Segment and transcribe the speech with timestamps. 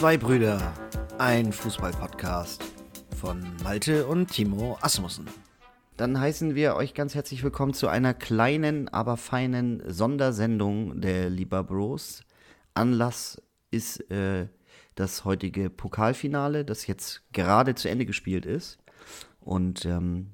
[0.00, 0.72] Zwei Brüder,
[1.18, 2.64] ein Fußball-Podcast
[3.18, 5.26] von Malte und Timo Asmussen.
[5.98, 11.62] Dann heißen wir euch ganz herzlich willkommen zu einer kleinen, aber feinen Sondersendung der Lieber
[11.64, 12.24] Bros.
[12.72, 14.48] Anlass ist äh,
[14.94, 18.78] das heutige Pokalfinale, das jetzt gerade zu Ende gespielt ist.
[19.38, 20.30] Und ähm,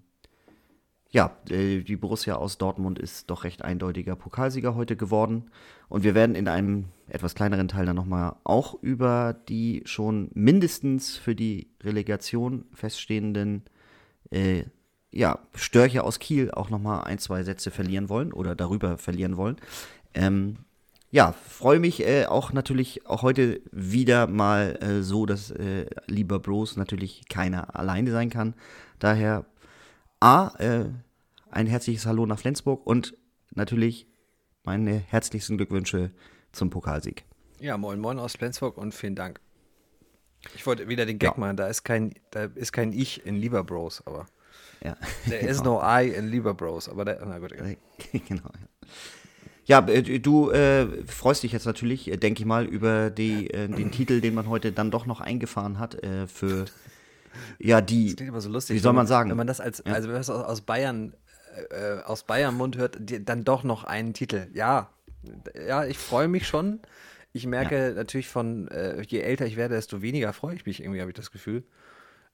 [1.16, 5.50] ja, äh, die Borussia aus Dortmund ist doch recht eindeutiger Pokalsieger heute geworden.
[5.88, 11.16] Und wir werden in einem etwas kleineren Teil dann nochmal auch über die schon mindestens
[11.16, 13.62] für die Relegation feststehenden
[14.30, 14.64] äh,
[15.10, 19.56] ja, Störche aus Kiel auch nochmal ein, zwei Sätze verlieren wollen oder darüber verlieren wollen.
[20.12, 20.58] Ähm,
[21.10, 26.40] ja, freue mich äh, auch natürlich auch heute wieder mal äh, so, dass äh, lieber
[26.40, 28.52] Bros natürlich keiner alleine sein kann.
[28.98, 29.46] Daher
[30.20, 30.86] A, äh,
[31.56, 33.16] ein herzliches Hallo nach Flensburg und
[33.54, 34.06] natürlich
[34.62, 36.10] meine herzlichsten Glückwünsche
[36.52, 37.24] zum Pokalsieg.
[37.60, 39.40] Ja, moin moin aus Flensburg und vielen Dank.
[40.54, 41.40] Ich wollte wieder den Gag ja.
[41.40, 44.26] machen, da ist kein, da ist kein Ich in Lieber Bros, aber.
[44.84, 44.96] Ja.
[45.26, 47.76] There is no I in Lieber Bros, aber der, na gut, egal.
[48.28, 48.50] genau,
[49.64, 49.80] ja.
[49.80, 53.66] Ja, äh, du äh, freust dich jetzt natürlich, äh, denke ich mal, über die, äh,
[53.66, 56.66] den Titel, den man heute dann doch noch eingefahren hat äh, für
[57.58, 58.08] ja die.
[58.08, 58.76] Das klingt immer so lustig.
[58.76, 59.30] Wie soll man sagen?
[59.30, 59.94] Wenn man das als, ja.
[59.94, 61.14] also wenn man das aus Bayern
[61.70, 64.48] äh, aus Bayern Mund hört, die, dann doch noch einen Titel.
[64.52, 64.90] Ja,
[65.66, 66.80] ja, ich freue mich schon.
[67.32, 67.94] Ich merke ja.
[67.94, 68.70] natürlich von,
[69.06, 71.64] je älter ich werde, desto weniger freue ich mich irgendwie, habe ich das Gefühl.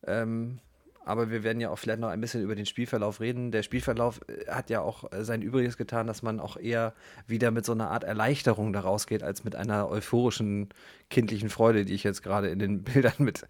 [0.06, 0.61] Ähm,
[1.05, 3.51] aber wir werden ja auch vielleicht noch ein bisschen über den Spielverlauf reden.
[3.51, 6.95] Der Spielverlauf äh, hat ja auch äh, sein Übriges getan, dass man auch eher
[7.27, 10.69] wieder mit so einer Art Erleichterung da rausgeht, als mit einer euphorischen
[11.11, 13.47] kindlichen Freude, die ich jetzt gerade in den Bildern mit,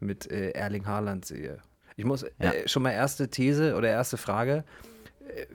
[0.00, 1.58] mit äh, Erling Haaland sehe.
[1.96, 2.52] Ich muss ja.
[2.52, 4.64] äh, schon mal erste These oder erste Frage.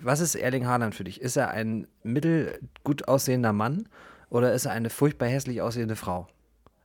[0.01, 1.21] Was ist Erling Haaland für dich?
[1.21, 3.87] Ist er ein mittelgut aussehender Mann
[4.29, 6.27] oder ist er eine furchtbar hässlich aussehende Frau?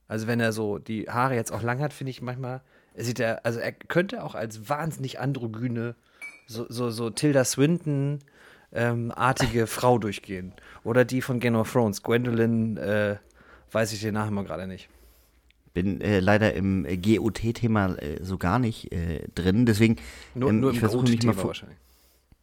[0.07, 2.63] Also wenn er so die Haare jetzt auch lang hat, finde ich manchmal
[2.95, 5.97] er sieht ja, also er könnte auch als wahnsinnig androgyne,
[6.47, 8.21] so, so, so Tilda Swinton
[8.73, 10.53] ähm, artige Frau durchgehen.
[10.85, 13.17] Oder die von Game of Thrones, Gwendolyn, äh,
[13.73, 14.89] weiß ich den Namen mal gerade nicht.
[15.75, 19.97] Bin äh, leider im äh, GOT-Thema äh, so gar nicht äh, drin, deswegen
[20.35, 21.79] nur, ähm, nur ich versuche mich mal wahrscheinlich.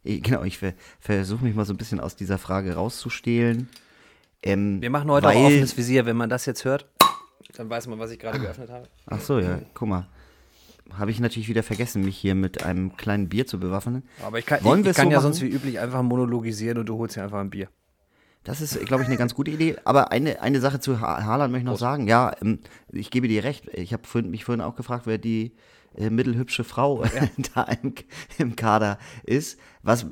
[0.04, 0.58] Genau, ich
[0.98, 3.68] versuche mich mal so ein bisschen aus dieser Frage rauszustehlen.
[4.42, 6.88] Ähm, Wir machen heute weil, auch offenes Visier, wenn man das jetzt hört,
[7.56, 8.88] dann weiß man, was ich gerade geöffnet habe.
[9.06, 10.08] Ach so, ja, guck mal
[10.98, 14.02] habe ich natürlich wieder vergessen, mich hier mit einem kleinen Bier zu bewaffnen.
[14.22, 15.32] Aber ich kann, Wollen ich, ich kann so ja machen?
[15.32, 17.68] sonst wie üblich einfach monologisieren und du holst dir einfach ein Bier.
[18.44, 19.76] Das ist, glaube ich, eine ganz gute Idee.
[19.84, 21.80] Aber eine, eine Sache zu ha Haaland möchte ich noch Prost.
[21.80, 22.08] sagen.
[22.08, 22.58] Ja, ähm,
[22.90, 23.68] ich gebe dir recht.
[23.72, 25.52] Ich habe mich vorhin auch gefragt, wer die
[25.96, 27.28] äh, mittelhübsche Frau ja.
[27.54, 27.94] da im,
[28.38, 29.58] im, Kader ist.
[29.82, 30.06] Was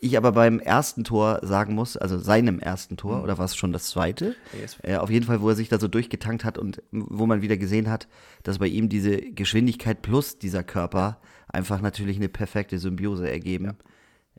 [0.00, 3.24] ich aber beim ersten Tor sagen muss, also seinem ersten Tor, mhm.
[3.24, 4.34] oder war es schon das zweite?
[4.58, 4.78] Yes.
[4.82, 7.56] Äh, auf jeden Fall, wo er sich da so durchgetankt hat und wo man wieder
[7.56, 8.08] gesehen hat,
[8.42, 13.64] dass bei ihm diese Geschwindigkeit plus dieser Körper einfach natürlich eine perfekte Symbiose ergeben.
[13.66, 13.74] Ja.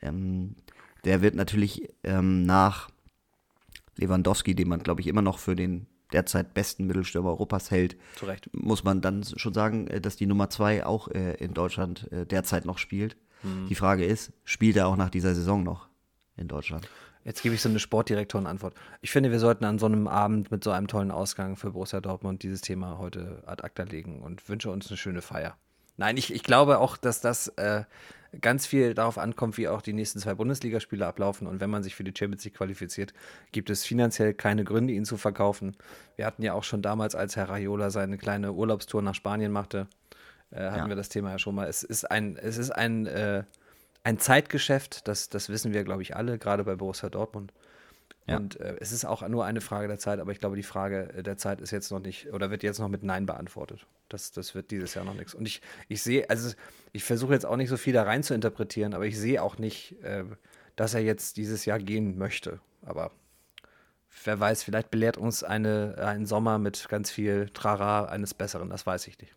[0.01, 0.55] Ähm,
[1.03, 2.89] der wird natürlich ähm, nach
[3.97, 8.49] Lewandowski, den man, glaube ich, immer noch für den derzeit besten Mittelstürmer Europas hält, Zurecht.
[8.53, 12.25] muss man dann schon sagen, äh, dass die Nummer zwei auch äh, in Deutschland äh,
[12.25, 13.17] derzeit noch spielt.
[13.43, 13.67] Mhm.
[13.69, 15.87] Die Frage ist, spielt er auch nach dieser Saison noch
[16.37, 16.87] in Deutschland?
[17.23, 18.73] Jetzt gebe ich so eine Sportdirektoren-Antwort.
[19.01, 22.01] Ich finde, wir sollten an so einem Abend mit so einem tollen Ausgang für Borussia
[22.01, 25.55] Dortmund dieses Thema heute ad acta legen und wünsche uns eine schöne Feier.
[25.97, 27.83] Nein, ich, ich glaube auch, dass das äh,
[28.39, 31.47] ganz viel darauf ankommt, wie auch die nächsten zwei Bundesligaspiele ablaufen.
[31.47, 33.13] Und wenn man sich für die Champions League qualifiziert,
[33.51, 35.75] gibt es finanziell keine Gründe, ihn zu verkaufen.
[36.15, 39.87] Wir hatten ja auch schon damals, als Herr Raiola seine kleine Urlaubstour nach Spanien machte,
[40.51, 40.89] äh, hatten ja.
[40.89, 41.67] wir das Thema ja schon mal.
[41.67, 43.43] Es ist ein, es ist ein, äh,
[44.03, 47.51] ein Zeitgeschäft, das, das wissen wir, glaube ich, alle, gerade bei Borussia Dortmund.
[48.27, 48.37] Ja.
[48.37, 51.23] Und äh, es ist auch nur eine Frage der Zeit, aber ich glaube, die Frage
[51.23, 53.85] der Zeit ist jetzt noch nicht oder wird jetzt noch mit Nein beantwortet.
[54.09, 55.33] Das, das wird dieses Jahr noch nichts.
[55.33, 56.53] Und ich, ich sehe, also
[56.91, 59.57] ich versuche jetzt auch nicht so viel da rein zu interpretieren, aber ich sehe auch
[59.57, 60.23] nicht, äh,
[60.75, 62.59] dass er jetzt dieses Jahr gehen möchte.
[62.83, 63.11] Aber
[64.23, 68.85] wer weiß, vielleicht belehrt uns eine, ein Sommer mit ganz viel Trara eines Besseren, das
[68.85, 69.35] weiß ich nicht.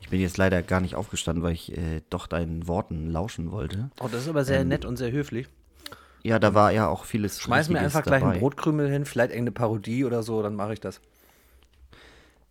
[0.00, 3.90] Ich bin jetzt leider gar nicht aufgestanden, weil ich äh, doch deinen Worten lauschen wollte.
[4.00, 5.48] Oh, das ist aber sehr ähm, nett und sehr höflich.
[6.24, 7.40] Ja, da war ja auch vieles.
[7.40, 8.32] Schmeiß mir einfach gleich dabei.
[8.32, 11.00] einen Brotkrümel hin, vielleicht irgendeine Parodie oder so, dann mache ich das.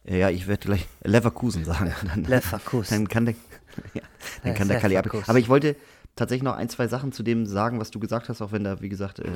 [0.04, 1.92] Ja, ich werde gleich Leverkusen sagen.
[2.08, 2.98] Dann, Leverkusen.
[2.98, 3.36] Dann kann der,
[3.96, 4.02] ja,
[4.44, 5.08] dann kann der Kali ab.
[5.28, 5.76] Aber ich wollte
[6.16, 8.80] tatsächlich noch ein, zwei Sachen zu dem sagen, was du gesagt hast, auch wenn da,
[8.82, 9.32] wie gesagt, äh,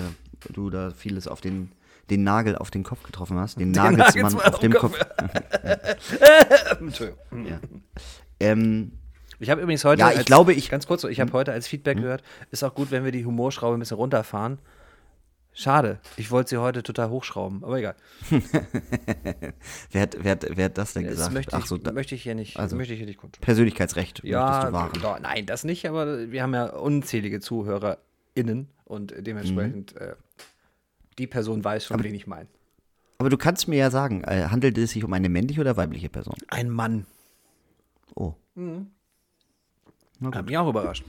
[0.54, 1.72] du da vieles auf den
[2.10, 3.60] den Nagel auf den Kopf getroffen hast.
[3.60, 4.98] Den, den Nagelsmann auf, dem Kopf.
[6.80, 7.46] Entschuldigung.
[7.46, 7.60] ja.
[8.40, 8.94] ähm,
[9.40, 11.38] ich habe übrigens heute, ja, ich als, glaube, ich ganz kurz, ich habe hm?
[11.38, 12.04] heute als Feedback hm?
[12.04, 14.60] gehört, ist auch gut, wenn wir die Humorschraube ein bisschen runterfahren.
[15.54, 16.00] Schade.
[16.18, 17.96] Ich wollte sie heute total hochschrauben, aber egal.
[19.92, 21.34] wer, hat, wer, hat, wer hat das denn Das gesagt?
[21.34, 23.42] möchte ich, Ach so, da, möchte ich hier nicht, also- möchte ich hier nicht kundtun.
[23.42, 24.92] Persönlichkeitsrecht möchtest Ja, du wahren.
[25.02, 30.02] doch, nein, das nicht, aber wir haben ja unzählige ZuhörerInnen und dementsprechend Mhm.
[30.02, 30.16] äh,
[31.18, 32.48] die Person weiß schon, wen ich meine.
[33.18, 36.10] Aber du kannst mir ja sagen, äh, handelt es sich um eine männliche oder weibliche
[36.10, 36.36] Person?
[36.50, 37.08] Ein Mann.
[38.14, 38.36] Oh.
[40.34, 41.04] Hat mich auch überrascht.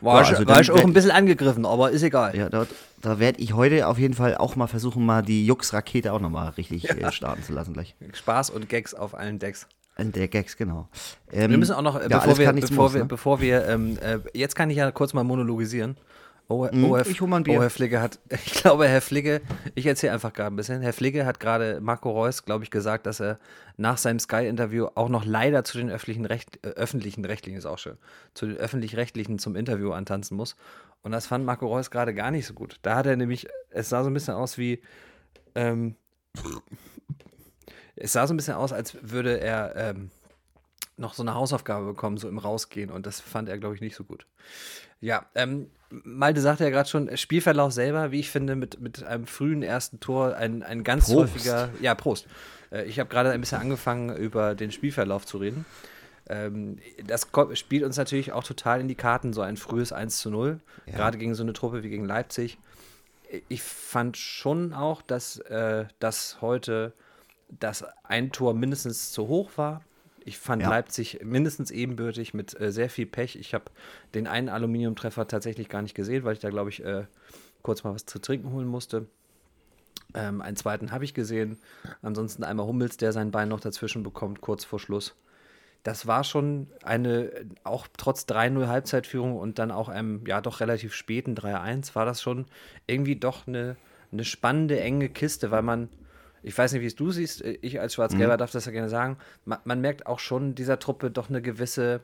[0.00, 2.34] Ja, War, ich, also war ich auch ein bisschen angegriffen, aber ist egal.
[2.34, 2.66] Ja, da,
[3.02, 6.48] da werde ich heute auf jeden Fall auch mal versuchen, mal die Jux-Rakete auch nochmal
[6.50, 7.94] richtig äh, starten zu lassen gleich.
[8.12, 9.66] Spaß und Gags auf allen Decks.
[9.96, 10.88] An Der Gags, genau.
[11.30, 13.06] Ähm, Wir müssen auch noch, äh, ja, bevor wir, bevor muss, wir, ne?
[13.06, 15.96] bevor wir, ähm, äh, jetzt kann ich ja kurz mal monologisieren.
[16.50, 17.58] Oh, oh, Herr, ich hol mal ein Bier.
[17.58, 19.40] oh, Herr Fligge hat, ich glaube, Herr Fligge,
[19.76, 20.82] ich erzähle einfach gerade ein bisschen.
[20.82, 23.38] Herr Fligge hat gerade Marco Reus, glaube ich, gesagt, dass er
[23.76, 27.78] nach seinem Sky-Interview auch noch leider zu den öffentlichen, Recht, äh, öffentlichen Rechtlichen, ist auch
[27.78, 27.98] schön,
[28.34, 30.56] zu den öffentlich-rechtlichen zum Interview antanzen muss.
[31.02, 32.80] Und das fand Marco Reus gerade gar nicht so gut.
[32.82, 34.82] Da hat er nämlich, es sah so ein bisschen aus wie,
[35.54, 35.94] ähm,
[37.94, 40.10] es sah so ein bisschen aus, als würde er ähm,
[41.00, 42.90] noch so eine Hausaufgabe bekommen, so im Rausgehen.
[42.90, 44.26] Und das fand er, glaube ich, nicht so gut.
[45.00, 49.26] Ja, ähm, Malte sagte ja gerade schon, Spielverlauf selber, wie ich finde, mit, mit einem
[49.26, 51.34] frühen ersten Tor, ein, ein ganz Prost.
[51.34, 51.70] häufiger.
[51.80, 52.26] Ja, Prost.
[52.70, 55.64] Äh, ich habe gerade ein bisschen angefangen, über den Spielverlauf zu reden.
[56.28, 60.18] Ähm, das ko- spielt uns natürlich auch total in die Karten, so ein frühes 1
[60.18, 62.58] zu 0, gerade gegen so eine Truppe wie gegen Leipzig.
[63.48, 66.92] Ich fand schon auch, dass äh, das heute
[67.48, 69.82] das ein Tor mindestens zu hoch war.
[70.24, 70.68] Ich fand Ja.
[70.68, 73.36] Leipzig mindestens ebenbürtig mit äh, sehr viel Pech.
[73.36, 73.64] Ich habe
[74.14, 77.04] den einen Aluminiumtreffer tatsächlich gar nicht gesehen, weil ich da, glaube ich, äh,
[77.62, 79.06] kurz mal was zu trinken holen musste.
[80.14, 81.58] Ähm, einen zweiten habe ich gesehen.
[82.02, 85.14] Ansonsten einmal Hummels, der sein Bein noch dazwischen bekommt, kurz vor Schluss.
[85.82, 87.30] Das war schon eine,
[87.64, 92.20] auch trotz 3-0 Halbzeitführung und dann auch einem, ja, doch relativ späten 3-1, war das
[92.20, 92.46] schon
[92.86, 93.76] irgendwie doch eine,
[94.12, 95.88] eine spannende, enge Kiste, weil man,
[96.42, 99.18] ich weiß nicht, wie es du siehst, ich als Schwarz-Gelber darf das ja gerne sagen,
[99.44, 102.00] man, man merkt auch schon dieser Truppe doch eine gewisse,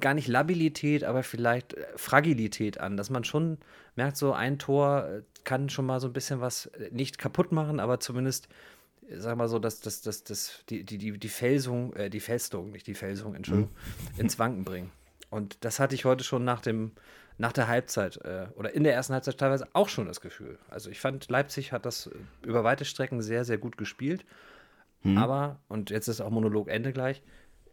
[0.00, 3.58] gar nicht Labilität, aber vielleicht äh, Fragilität an, dass man schon
[3.96, 7.52] merkt, so ein Tor äh, kann schon mal so ein bisschen was äh, nicht kaputt
[7.52, 8.48] machen, aber zumindest,
[9.10, 12.70] sag mal so, dass das, das, das, die, die, die, die Felsung, äh, die Festung,
[12.70, 13.72] nicht die Felsung, Entschuldigung,
[14.16, 14.90] ins Wanken bringen.
[15.28, 16.92] Und das hatte ich heute schon nach dem,
[17.38, 20.58] nach der Halbzeit äh, oder in der ersten Halbzeit teilweise auch schon das Gefühl.
[20.68, 22.10] Also ich fand, Leipzig hat das äh,
[22.46, 24.24] über weite Strecken sehr, sehr gut gespielt.
[25.16, 27.22] Aber, und jetzt ist auch Monolog Ende gleich,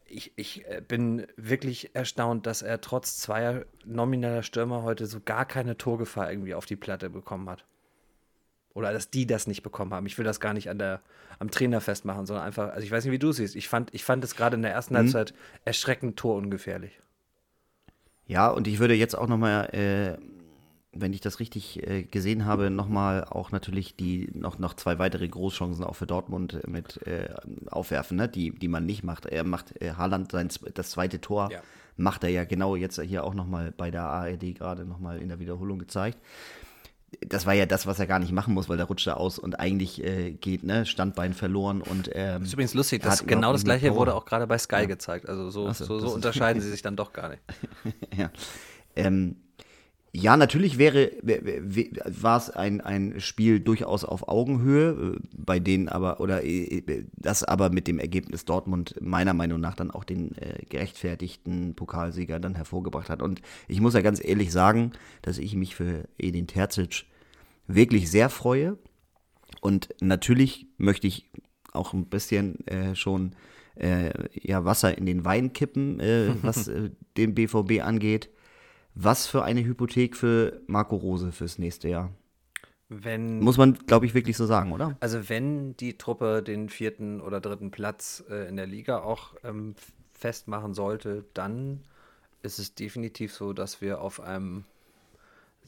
[0.06, 5.46] ich, ich äh, bin wirklich erstaunt, dass er trotz zweier nomineller Stürmer heute so gar
[5.46, 7.66] keine Torgefahr irgendwie auf die Platte bekommen hat.
[8.74, 10.06] Oder dass die das nicht bekommen haben.
[10.06, 11.02] Ich will das gar nicht an der,
[11.38, 13.56] am Trainer festmachen, sondern einfach, also ich weiß nicht, wie du es siehst.
[13.56, 15.34] Ich fand, ich fand es gerade in der ersten Halbzeit
[15.66, 17.00] erschreckend torungefährlich.
[18.30, 20.18] Ja, und ich würde jetzt auch nochmal, äh,
[20.94, 25.28] wenn ich das richtig äh, gesehen habe, nochmal auch natürlich die noch, noch zwei weitere
[25.28, 27.30] Großchancen auch für Dortmund mit äh,
[27.72, 28.30] aufwerfen, ne?
[28.30, 29.26] die, die man nicht macht.
[29.26, 31.62] Er macht äh, Haaland sein, das zweite Tor, Ja.
[31.98, 35.40] macht er ja genau jetzt hier auch nochmal bei der ARD gerade nochmal in der
[35.40, 36.20] Wiederholung gezeigt.
[37.26, 39.40] Das war ja das, was er gar nicht machen muss, weil der rutscht da aus
[39.40, 43.52] und eigentlich äh, geht, ne, Standbein verloren und ähm, Das ist übrigens lustig, dass genau
[43.52, 45.28] das gleiche wurde auch gerade bei Sky gezeigt.
[45.28, 47.42] Also so, Ach so, so, so unterscheiden sie sich dann doch gar nicht.
[48.16, 48.30] ja.
[48.96, 49.38] Ähm,
[50.12, 55.60] ja, natürlich wäre, wär- wär- war es ein, ein Spiel durchaus auf Augenhöhe, äh, bei
[55.60, 56.82] denen aber, oder äh,
[57.16, 62.40] das aber mit dem Ergebnis Dortmund meiner Meinung nach dann auch den äh, gerechtfertigten Pokalsieger
[62.40, 63.22] dann hervorgebracht hat.
[63.22, 67.06] Und ich muss ja ganz ehrlich sagen, dass ich mich für Edin Terzic
[67.68, 68.78] wirklich sehr freue.
[69.62, 71.30] Und natürlich möchte ich
[71.72, 73.34] auch ein bisschen äh, schon
[73.76, 78.30] äh, ja, Wasser in den Wein kippen, äh, was äh, den BVB angeht.
[78.96, 82.12] Was für eine Hypothek für Marco Rose fürs nächste Jahr.
[82.90, 84.98] Wenn, Muss man, glaube ich, wirklich so sagen, oder?
[85.00, 89.76] Also wenn die Truppe den vierten oder dritten Platz äh, in der Liga auch ähm,
[90.12, 91.82] festmachen sollte, dann
[92.42, 94.66] ist es definitiv so, dass wir auf einem,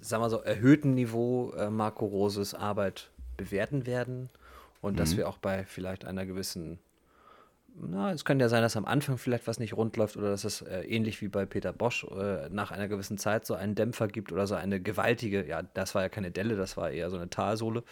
[0.02, 4.30] sagen wir so, erhöhten Niveau äh, Marco Roses Arbeit bewerten werden
[4.82, 6.80] und dass wir auch bei vielleicht einer gewissen,
[7.76, 10.44] na, es könnte ja sein, dass am Anfang vielleicht was nicht rund läuft oder dass
[10.44, 14.08] es äh, ähnlich wie bei Peter Bosch äh, nach einer gewissen Zeit so einen Dämpfer
[14.08, 17.18] gibt oder so eine gewaltige, ja, das war ja keine Delle, das war eher so
[17.18, 17.84] eine Talsohle.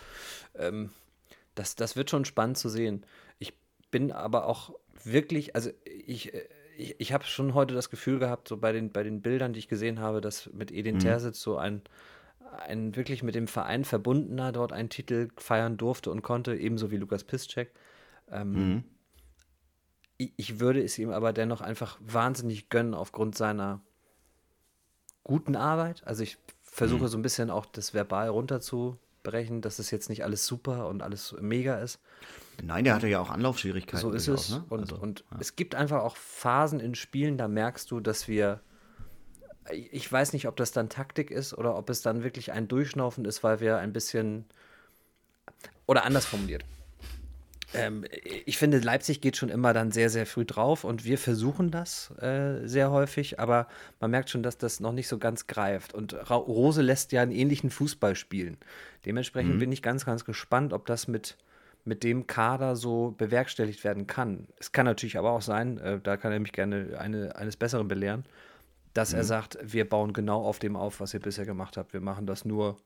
[0.56, 0.90] Ähm,
[1.56, 3.06] das, das wird schon spannend zu sehen.
[3.38, 3.54] Ich
[3.92, 8.48] bin aber auch wirklich, also ich, äh, ich, ich habe schon heute das Gefühl gehabt,
[8.48, 11.58] so bei den, bei den Bildern, die ich gesehen habe, dass mit Edin Terzic so
[11.58, 11.82] ein,
[12.68, 16.98] ein wirklich mit dem Verein verbundener dort einen Titel feiern durfte und konnte, ebenso wie
[16.98, 17.72] Lukas Piszczek.
[18.32, 18.99] Ähm, ich,
[20.20, 23.82] ich würde es ihm aber dennoch einfach wahnsinnig gönnen aufgrund seiner
[25.24, 26.06] guten Arbeit.
[26.06, 27.08] Also ich versuche mhm.
[27.08, 31.36] so ein bisschen auch das verbal runterzubrechen, dass es jetzt nicht alles super und alles
[31.40, 32.00] mega ist.
[32.62, 34.02] Nein, der hatte ja auch Anlaufschwierigkeiten.
[34.02, 34.50] So ist es.
[34.50, 34.66] Ne?
[34.68, 35.38] Und, also, und ja.
[35.40, 38.62] es gibt einfach auch Phasen in Spielen, da merkst du, dass wir.
[39.72, 43.24] Ich weiß nicht, ob das dann Taktik ist oder ob es dann wirklich ein Durchschnaufen
[43.26, 44.46] ist, weil wir ein bisschen.
[45.86, 46.66] Oder anders formuliert.
[47.74, 48.04] Ähm,
[48.46, 52.12] ich finde, Leipzig geht schon immer dann sehr, sehr früh drauf und wir versuchen das
[52.20, 53.68] äh, sehr häufig, aber
[54.00, 55.94] man merkt schon, dass das noch nicht so ganz greift.
[55.94, 58.58] Und Ra Rose lässt ja einen ähnlichen Fußball spielen.
[59.06, 59.60] Dementsprechend mhm.
[59.60, 61.38] bin ich ganz, ganz gespannt, ob das mit,
[61.86, 64.48] mit dem Kader so bewerkstelligt werden kann.
[64.60, 67.88] Es kann natürlich aber auch sein, äh, da kann er mich gerne eine, eines Besseren
[67.88, 68.26] belehren,
[68.94, 69.20] dass mhm.
[69.20, 71.94] er sagt, wir bauen genau auf dem auf, was ihr bisher gemacht habt.
[71.94, 72.78] Wir machen das nur,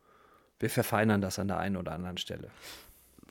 [0.60, 2.50] wir verfeinern das an der einen oder anderen Stelle.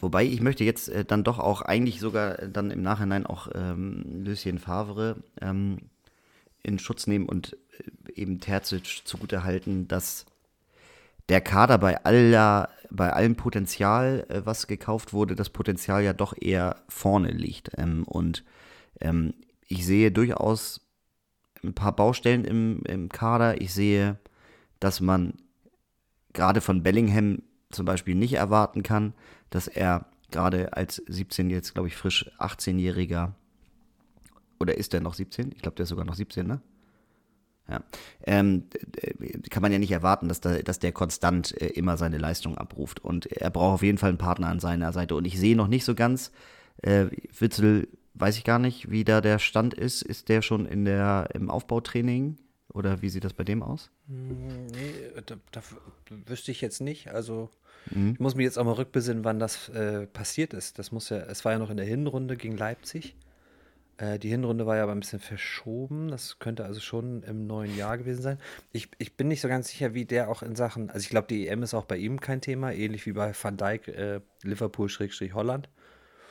[0.02, 3.48] Wobei ich möchte jetzt äh, dann doch auch eigentlich sogar äh, dann im Nachhinein auch
[3.54, 5.78] ähm, Lucien Favre ähm,
[6.64, 10.26] in Schutz nehmen und äh, eben Terzic zugutehalten, dass
[11.28, 16.34] der Kader bei aller, bei allem Potenzial, äh, was gekauft wurde, das Potenzial ja doch
[16.38, 17.70] eher vorne liegt.
[17.78, 18.42] Ähm, und
[19.00, 19.34] ähm,
[19.68, 20.80] ich sehe durchaus
[21.62, 23.60] ein paar Baustellen im, im Kader.
[23.60, 24.18] Ich sehe,
[24.80, 25.34] dass man
[26.32, 29.14] gerade von Bellingham zum Beispiel nicht erwarten kann,
[29.52, 33.32] dass er gerade als 17, jetzt glaube ich frisch 18-Jähriger,
[34.58, 35.52] oder ist der noch 17?
[35.54, 36.60] Ich glaube, der ist sogar noch 17, ne?
[37.68, 37.82] Ja.
[38.26, 38.64] Ähm,
[39.50, 43.00] kann man ja nicht erwarten, dass, da, dass der konstant äh, immer seine Leistung abruft.
[43.00, 45.14] Und er braucht auf jeden Fall einen Partner an seiner Seite.
[45.14, 46.32] Und ich sehe noch nicht so ganz,
[46.78, 47.06] äh,
[47.38, 50.02] Witzel, weiß ich gar nicht, wie da der Stand ist.
[50.02, 52.36] Ist der schon in der, im Aufbautraining?
[52.72, 53.90] Oder wie sieht das bei dem aus?
[54.08, 55.62] Hm, nee, da, da
[56.26, 57.08] wüsste ich jetzt nicht.
[57.08, 57.50] Also
[57.90, 58.12] Mhm.
[58.14, 60.78] Ich muss mich jetzt auch mal rückbesinnen, wann das äh, passiert ist.
[60.78, 63.16] Das muss ja, es war ja noch in der Hinrunde gegen Leipzig.
[63.98, 66.08] Äh, die Hinrunde war ja aber ein bisschen verschoben.
[66.08, 68.38] Das könnte also schon im neuen Jahr gewesen sein.
[68.72, 71.28] Ich, ich bin nicht so ganz sicher, wie der auch in Sachen, also ich glaube,
[71.28, 75.68] die EM ist auch bei ihm kein Thema, ähnlich wie bei Van Dijk, äh, Liverpool-Holland.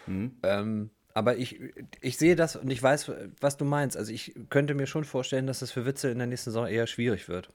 [0.07, 0.31] Mhm.
[0.43, 1.59] Ähm, aber ich,
[1.99, 3.97] ich sehe das und ich weiß, was du meinst.
[3.97, 6.87] Also ich könnte mir schon vorstellen, dass das für Witze in der nächsten Saison eher
[6.87, 7.49] schwierig wird.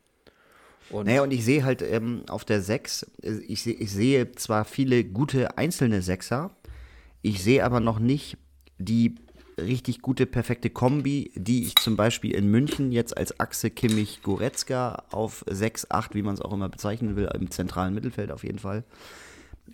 [0.91, 4.65] Und naja, und ich sehe halt ähm, auf der 6, äh, ich, ich sehe zwar
[4.65, 6.51] viele gute einzelne Sechser,
[7.23, 8.39] ich sehe aber noch nicht
[8.79, 9.17] die
[9.59, 15.45] richtig gute, perfekte Kombi, die ich zum Beispiel in München jetzt als Achse Kimmich-Goretzka auf
[15.49, 18.85] 6, 8, wie man es auch immer bezeichnen will, im zentralen Mittelfeld auf jeden Fall.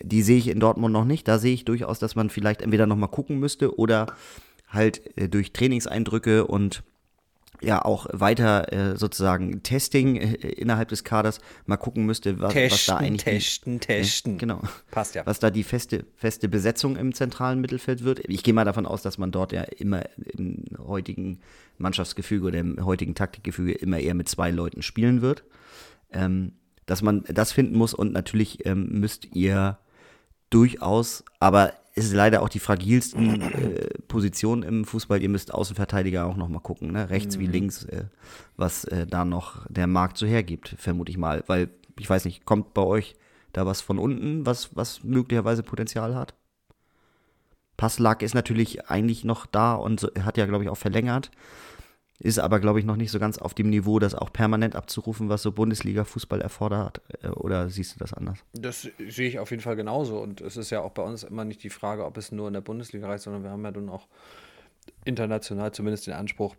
[0.01, 1.27] Die sehe ich in Dortmund noch nicht.
[1.29, 4.07] Da sehe ich durchaus, dass man vielleicht entweder nochmal gucken müsste oder
[4.69, 6.83] halt äh, durch Trainingseindrücke und
[7.63, 12.73] ja auch weiter äh, sozusagen Testing äh, innerhalb des Kaders mal gucken müsste, was, testen,
[12.73, 14.35] was da eigentlich testen, die, testen.
[14.35, 14.63] Äh, genau.
[14.91, 15.25] Passt ja.
[15.27, 18.21] Was da die feste feste Besetzung im zentralen Mittelfeld wird.
[18.29, 21.41] Ich gehe mal davon aus, dass man dort ja immer im heutigen
[21.79, 25.45] Mannschaftsgefüge oder im heutigen Taktikgefüge immer eher mit zwei Leuten spielen wird.
[26.13, 26.53] Ähm,
[26.87, 29.79] dass man das finden muss und natürlich ähm, müsst ihr
[30.51, 35.23] durchaus, aber es ist leider auch die fragilsten äh, Positionen im Fußball.
[35.23, 37.11] Ihr müsst Außenverteidiger auch noch mal gucken, ne?
[37.11, 37.41] rechts mhm.
[37.41, 38.05] wie links, äh,
[38.57, 41.45] was äh, da noch der Markt so hergibt, vermute ich mal.
[41.47, 41.69] Weil,
[41.99, 43.15] ich weiß nicht, kommt bei euch
[43.53, 46.35] da was von unten, was, was möglicherweise Potenzial hat?
[47.77, 51.31] Passlack ist natürlich eigentlich noch da und hat ja, glaube ich, auch verlängert.
[52.23, 55.29] Ist aber, glaube ich, noch nicht so ganz auf dem Niveau, das auch permanent abzurufen,
[55.29, 57.01] was so Bundesliga-Fußball erfordert.
[57.21, 58.39] Äh, oder siehst du das anders?
[58.53, 60.21] Das sehe ich auf jeden Fall genauso.
[60.21, 62.55] Und es ist ja auch bei uns immer nicht die Frage, ob es nur in
[62.55, 64.07] der Bundesliga reicht, sondern wir haben ja dann auch
[65.05, 66.55] international zumindest den Anspruch,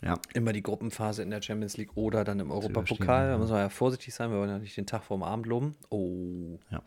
[0.00, 0.14] ja.
[0.32, 3.30] immer die Gruppenphase in der Champions League oder dann im Europapokal.
[3.30, 5.74] Da muss man ja vorsichtig sein, wir wollen ja nicht den Tag vorm Abend loben.
[5.90, 6.56] Oh.
[6.70, 6.82] Ja.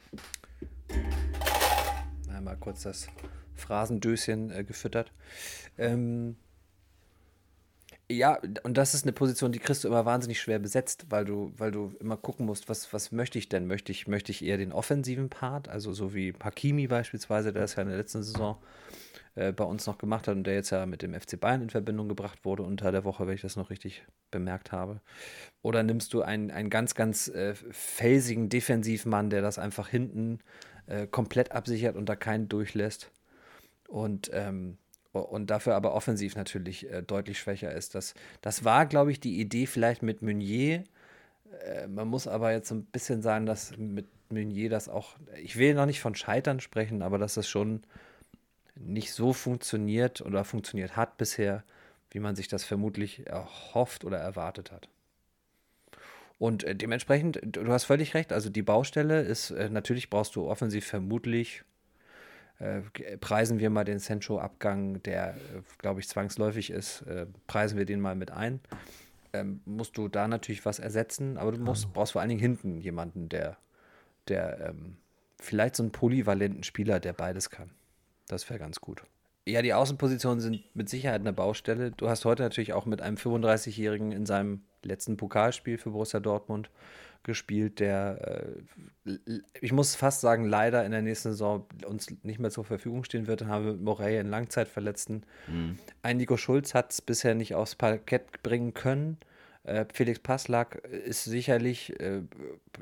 [2.33, 3.07] Einmal kurz das
[3.53, 5.11] Phrasendöschen äh, gefüttert.
[5.77, 6.37] Ähm,
[8.09, 11.51] ja, und das ist eine Position, die kriegst du immer wahnsinnig schwer besetzt, weil du,
[11.57, 13.67] weil du immer gucken musst, was, was möchte ich denn?
[13.67, 17.75] Möchte ich, möchte ich eher den offensiven Part, also so wie Hakimi beispielsweise, der es
[17.75, 18.57] ja in der letzten Saison
[19.35, 21.69] äh, bei uns noch gemacht hat und der jetzt ja mit dem FC Bayern in
[21.69, 25.01] Verbindung gebracht wurde unter der Woche, wenn ich das noch richtig bemerkt habe.
[25.61, 30.39] Oder nimmst du einen, einen ganz, ganz äh, felsigen Defensivmann, der das einfach hinten
[30.85, 33.11] äh, komplett absichert und da keinen durchlässt.
[33.89, 34.77] Und ähm,
[35.19, 37.95] und dafür aber offensiv natürlich äh, deutlich schwächer ist.
[37.95, 40.83] Das, das war, glaube ich, die Idee vielleicht mit Meunier.
[41.65, 45.73] Äh, man muss aber jetzt ein bisschen sagen, dass mit Meunier das auch, ich will
[45.73, 47.83] noch nicht von Scheitern sprechen, aber dass das schon
[48.75, 51.63] nicht so funktioniert oder funktioniert hat bisher,
[52.11, 54.89] wie man sich das vermutlich erhofft oder erwartet hat.
[56.39, 60.47] Und äh, dementsprechend, du hast völlig recht, also die Baustelle ist, äh, natürlich brauchst du
[60.47, 61.63] offensiv vermutlich
[63.19, 68.01] preisen wir mal den Sancho-Abgang, der, äh, glaube ich, zwangsläufig ist, äh, preisen wir den
[68.01, 68.59] mal mit ein.
[69.33, 72.79] ähm, musst du da natürlich was ersetzen, aber du musst, brauchst vor allen Dingen hinten
[72.79, 73.57] jemanden, der,
[74.27, 74.97] der ähm,
[75.39, 77.71] vielleicht so einen polyvalenten Spieler, der beides kann.
[78.27, 79.03] Das wäre ganz gut.
[79.45, 81.91] Ja, die Außenpositionen sind mit Sicherheit eine Baustelle.
[81.91, 86.69] Du hast heute natürlich auch mit einem 35-Jährigen in seinem letzten Pokalspiel für Borussia Dortmund
[87.27, 88.41] gespielt, der,
[89.05, 93.03] äh, ich muss fast sagen, leider in der nächsten Saison uns nicht mehr zur Verfügung
[93.03, 93.41] stehen wird.
[93.41, 95.23] Dann haben wir Morey einen Langzeitverletzten.
[95.47, 95.77] Mhm.
[96.01, 99.17] Ein Nico Schulz hat es bisher nicht aufs Parkett bringen können.
[99.67, 102.21] Äh, Felix Passlack ist sicherlich äh,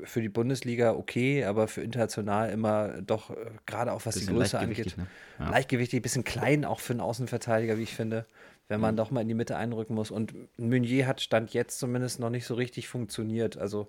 [0.04, 3.34] für die Bundesliga okay, aber für international immer doch, äh,
[3.66, 5.08] gerade auch was die Größe angeht, ne?
[5.40, 5.50] ja.
[5.50, 8.24] leichtgewichtig, bisschen klein auch für einen Außenverteidiger, wie ich finde,
[8.68, 8.98] wenn man mhm.
[8.98, 10.12] doch mal in die Mitte einrücken muss.
[10.12, 13.56] Und Meunier hat Stand jetzt zumindest noch nicht so richtig funktioniert.
[13.56, 13.88] Also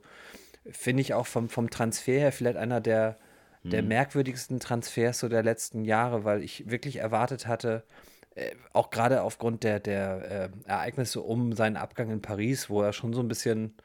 [0.71, 3.17] finde ich auch vom, vom Transfer her vielleicht einer der,
[3.63, 3.89] der mhm.
[3.89, 7.83] merkwürdigsten Transfers so der letzten Jahre, weil ich wirklich erwartet hatte,
[8.35, 12.93] äh, auch gerade aufgrund der, der äh, Ereignisse um seinen Abgang in Paris, wo er
[12.93, 13.75] schon so ein bisschen,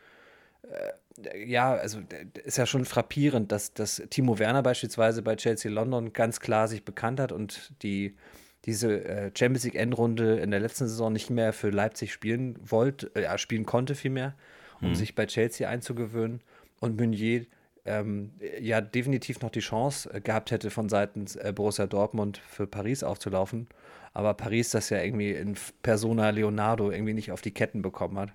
[0.62, 2.00] äh, ja, also
[2.44, 6.84] ist ja schon frappierend, dass, dass Timo Werner beispielsweise bei Chelsea London ganz klar sich
[6.84, 8.16] bekannt hat und die
[8.64, 13.12] diese äh, Champions League Endrunde in der letzten Saison nicht mehr für Leipzig spielen wollte,
[13.14, 14.34] äh, spielen konnte vielmehr,
[14.80, 14.94] um mhm.
[14.94, 16.42] sich bei Chelsea einzugewöhnen.
[16.82, 17.46] Und Meunier
[17.84, 23.02] ähm, ja definitiv noch die Chance gehabt hätte, von Seiten äh, Borussia Dortmund für Paris
[23.02, 23.68] aufzulaufen
[24.14, 28.32] aber Paris das ja irgendwie in Persona Leonardo irgendwie nicht auf die Ketten bekommen hat.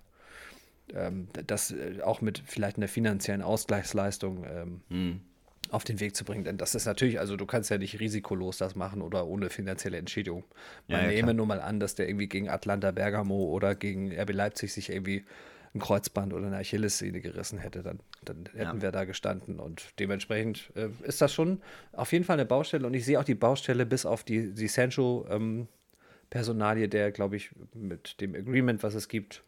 [0.93, 5.21] Ähm, das äh, auch mit vielleicht einer finanziellen Ausgleichsleistung ähm, hm.
[5.69, 6.45] auf den Weg zu bringen.
[6.45, 9.97] Denn das ist natürlich, also du kannst ja nicht risikolos das machen oder ohne finanzielle
[9.97, 10.45] Entschädigung.
[10.87, 14.17] Man ja, ja, nehme nur mal an, dass der irgendwie gegen Atlanta Bergamo oder gegen
[14.17, 15.25] RB Leipzig sich irgendwie
[15.73, 18.81] ein Kreuzband oder eine Achillessehne gerissen hätte, dann, dann hätten ja.
[18.81, 19.59] wir da gestanden.
[19.59, 21.61] Und dementsprechend äh, ist das schon
[21.93, 22.85] auf jeden Fall eine Baustelle.
[22.87, 27.51] Und ich sehe auch die Baustelle bis auf die, die Sancho-Personalie, ähm, der, glaube ich,
[27.73, 29.43] mit dem Agreement, was es gibt,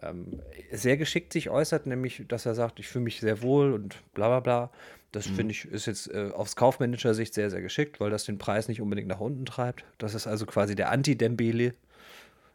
[0.00, 3.96] ähm, sehr geschickt sich äußert, nämlich, dass er sagt, ich fühle mich sehr wohl und
[4.14, 4.70] bla bla bla.
[5.12, 5.34] Das mhm.
[5.34, 8.68] finde ich ist jetzt äh, aus kaufmännischer Sicht sehr, sehr geschickt, weil das den Preis
[8.68, 9.84] nicht unbedingt nach unten treibt.
[9.98, 11.74] Das ist also quasi der Anti-Dembele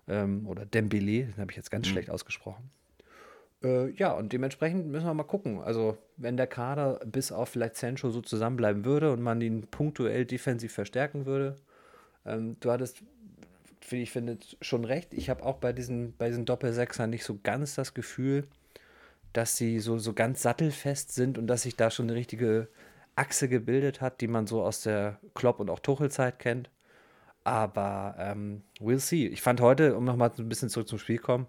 [0.07, 1.91] ähm, oder Dembele, den habe ich jetzt ganz mhm.
[1.91, 2.71] schlecht ausgesprochen.
[3.63, 5.61] Äh, ja, und dementsprechend müssen wir mal gucken.
[5.61, 10.25] Also, wenn der Kader bis auf vielleicht Sancho so zusammenbleiben würde und man ihn punktuell
[10.25, 11.55] defensiv verstärken würde,
[12.25, 13.03] ähm, du hattest,
[13.89, 15.13] wie ich finde, schon recht.
[15.13, 18.47] Ich habe auch bei diesen, bei diesen Doppelsechsern nicht so ganz das Gefühl,
[19.33, 22.69] dass sie so, so ganz sattelfest sind und dass sich da schon eine richtige
[23.15, 26.69] Achse gebildet hat, die man so aus der Klopp- und auch Tuchelzeit kennt.
[27.47, 29.25] Aber ähm, we'll see.
[29.25, 31.47] Ich fand heute, um nochmal ein bisschen zurück zum Spiel kommen,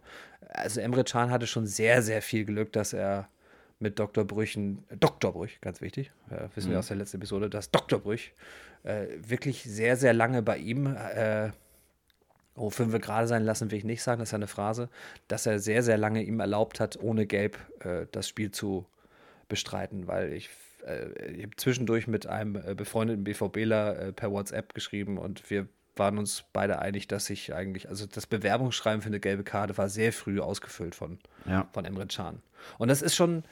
[0.48, 3.28] also Emre Can hatte schon sehr, sehr viel Glück, dass er
[3.80, 4.24] mit Dr.
[4.24, 5.32] Brüchen, äh, Dr.
[5.32, 6.74] Brüch, ganz wichtig, äh, wissen mhm.
[6.74, 7.98] wir aus der letzten Episode, dass Dr.
[7.98, 8.32] Brüch
[8.84, 11.50] äh, wirklich sehr, sehr lange bei ihm, äh,
[12.54, 14.90] oh, fünf wir gerade sein lassen, will ich nicht sagen, das ist eine Phrase,
[15.26, 18.86] dass er sehr, sehr lange ihm erlaubt hat, ohne Gelb äh, das Spiel zu
[19.48, 20.48] bestreiten, weil ich
[20.86, 25.66] äh, ich habe zwischendurch mit einem äh, befreundeten BVBler per WhatsApp geschrieben und wir
[25.98, 29.88] waren uns beide einig, dass ich eigentlich, also das Bewerbungsschreiben für eine gelbe Karte war
[29.88, 31.66] sehr früh ausgefüllt von, ja.
[31.72, 32.42] von Emre Can.
[32.78, 33.44] Und das ist schon.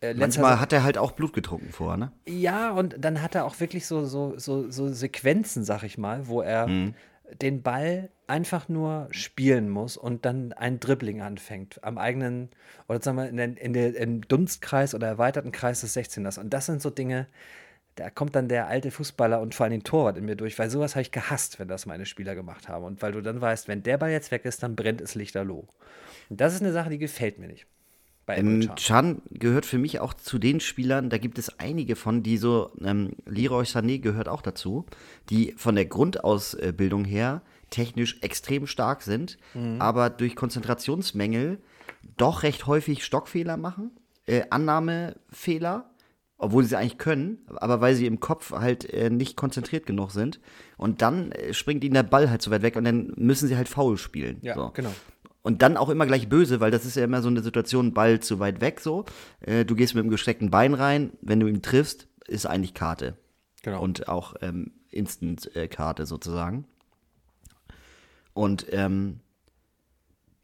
[0.00, 2.12] Äh, Manchmal hat er halt auch Blut getrunken vor, ne?
[2.26, 6.28] Ja, und dann hat er auch wirklich so, so, so, so Sequenzen, sag ich mal,
[6.28, 6.94] wo er mhm.
[7.40, 12.50] den Ball einfach nur spielen muss und dann ein Dribbling anfängt am eigenen,
[12.86, 16.38] oder sagen wir, in, den, in der, im Dunstkreis oder erweiterten Kreis des 16ers.
[16.38, 17.26] Und das sind so Dinge,
[17.98, 20.70] da kommt dann der alte Fußballer und vor allem den Torwart in mir durch, weil
[20.70, 22.84] sowas habe ich gehasst, wenn das meine Spieler gemacht haben.
[22.84, 25.66] Und weil du dann weißt, wenn der Ball jetzt weg ist, dann brennt es lichterloh.
[26.28, 27.66] Und das ist eine Sache, die gefällt mir nicht.
[28.28, 32.36] Ähm, Chan gehört für mich auch zu den Spielern, da gibt es einige von, die
[32.36, 34.84] so, ähm, Leroy Sané gehört auch dazu,
[35.30, 39.80] die von der Grundausbildung her technisch extrem stark sind, mhm.
[39.80, 41.58] aber durch Konzentrationsmängel
[42.18, 43.92] doch recht häufig Stockfehler machen,
[44.26, 45.88] äh, Annahmefehler
[46.38, 50.40] obwohl sie eigentlich können, aber weil sie im Kopf halt äh, nicht konzentriert genug sind.
[50.76, 53.56] Und dann äh, springt ihnen der Ball halt so weit weg und dann müssen sie
[53.56, 54.38] halt faul spielen.
[54.42, 54.70] Ja, so.
[54.72, 54.94] genau.
[55.42, 58.20] Und dann auch immer gleich böse, weil das ist ja immer so eine Situation, Ball
[58.20, 59.04] zu weit weg so.
[59.40, 63.16] Äh, du gehst mit dem gestreckten Bein rein, wenn du ihn triffst, ist eigentlich Karte.
[63.62, 63.82] Genau.
[63.82, 66.66] Und auch ähm, Instant-Karte sozusagen.
[68.32, 69.20] Und ähm,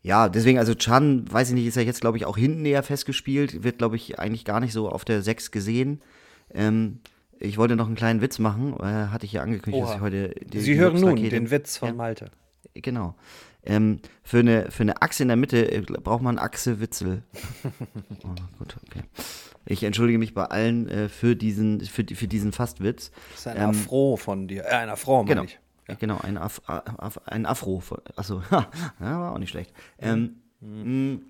[0.05, 2.83] ja, deswegen, also Chan, weiß ich nicht, ist ja jetzt, glaube ich, auch hinten näher
[2.83, 6.03] festgespielt, wird, glaube ich, eigentlich gar nicht so auf der 6 gesehen.
[6.53, 7.01] Ähm,
[7.41, 9.93] ich wollte noch einen kleinen Witz machen, äh, hatte ich ja angekündigt, Oha.
[9.93, 10.35] dass ich heute.
[10.45, 12.31] Die, Sie die hören nun den Witz von ja, Malte.
[12.75, 13.15] Genau.
[13.65, 17.23] Ähm, für, eine, für eine Achse in der Mitte äh, braucht man Achse Witzel.
[18.25, 19.05] oh, gut, okay.
[19.65, 23.11] Ich entschuldige mich bei allen äh, für, diesen, für, für diesen Fastwitz.
[23.31, 24.65] Das ist ein ähm, Afro von dir.
[24.67, 25.45] Äh, ein Afro, meine genau.
[25.45, 25.59] ich.
[25.89, 25.95] Ja.
[25.97, 27.83] Genau, ein, Af, Af, ein Afro.
[28.17, 28.69] Achso, ja,
[28.99, 29.73] war auch nicht schlecht.
[29.99, 31.23] Ähm, mhm.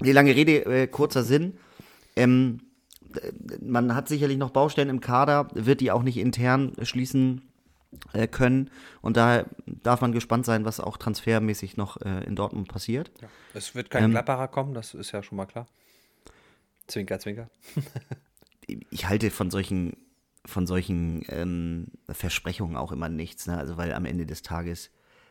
[0.00, 1.58] Die lange Rede, äh, kurzer Sinn.
[2.16, 2.60] Ähm,
[3.60, 7.42] man hat sicherlich noch Baustellen im Kader, wird die auch nicht intern schließen
[8.12, 8.70] äh, können.
[9.02, 13.10] Und daher darf man gespannt sein, was auch transfermäßig noch äh, in Dortmund passiert.
[13.20, 13.28] Ja.
[13.54, 15.66] Es wird kein ähm, Gladbacher kommen, das ist ja schon mal klar.
[16.86, 17.50] Zwinker, zwinker.
[18.90, 19.96] ich halte von solchen,
[20.46, 23.56] von solchen ähm, Versprechungen auch immer nichts, ne?
[23.56, 24.90] Also weil am Ende des Tages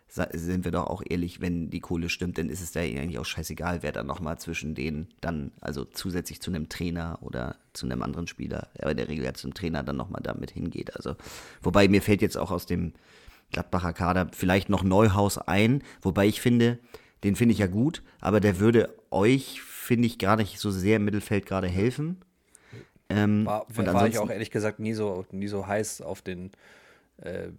[0.10, 3.26] sind wir doch auch ehrlich, wenn die Kohle stimmt, dann ist es da eigentlich auch
[3.26, 8.02] scheißegal, wer da nochmal zwischen denen dann, also zusätzlich zu einem Trainer oder zu einem
[8.02, 10.96] anderen Spieler, aber in der Regel ja zum Trainer dann nochmal damit hingeht.
[10.96, 11.16] Also,
[11.62, 12.94] wobei mir fällt jetzt auch aus dem
[13.52, 16.80] Gladbacher Kader vielleicht noch Neuhaus ein, wobei ich finde,
[17.24, 20.98] den finde ich ja gut, aber der würde euch, finde ich, gar nicht so sehr
[20.98, 22.18] im Mittelfeld gerade helfen.
[23.10, 26.52] Ähm, war, war ich auch ehrlich gesagt nie so, nie so heiß auf den
[27.18, 27.50] äh,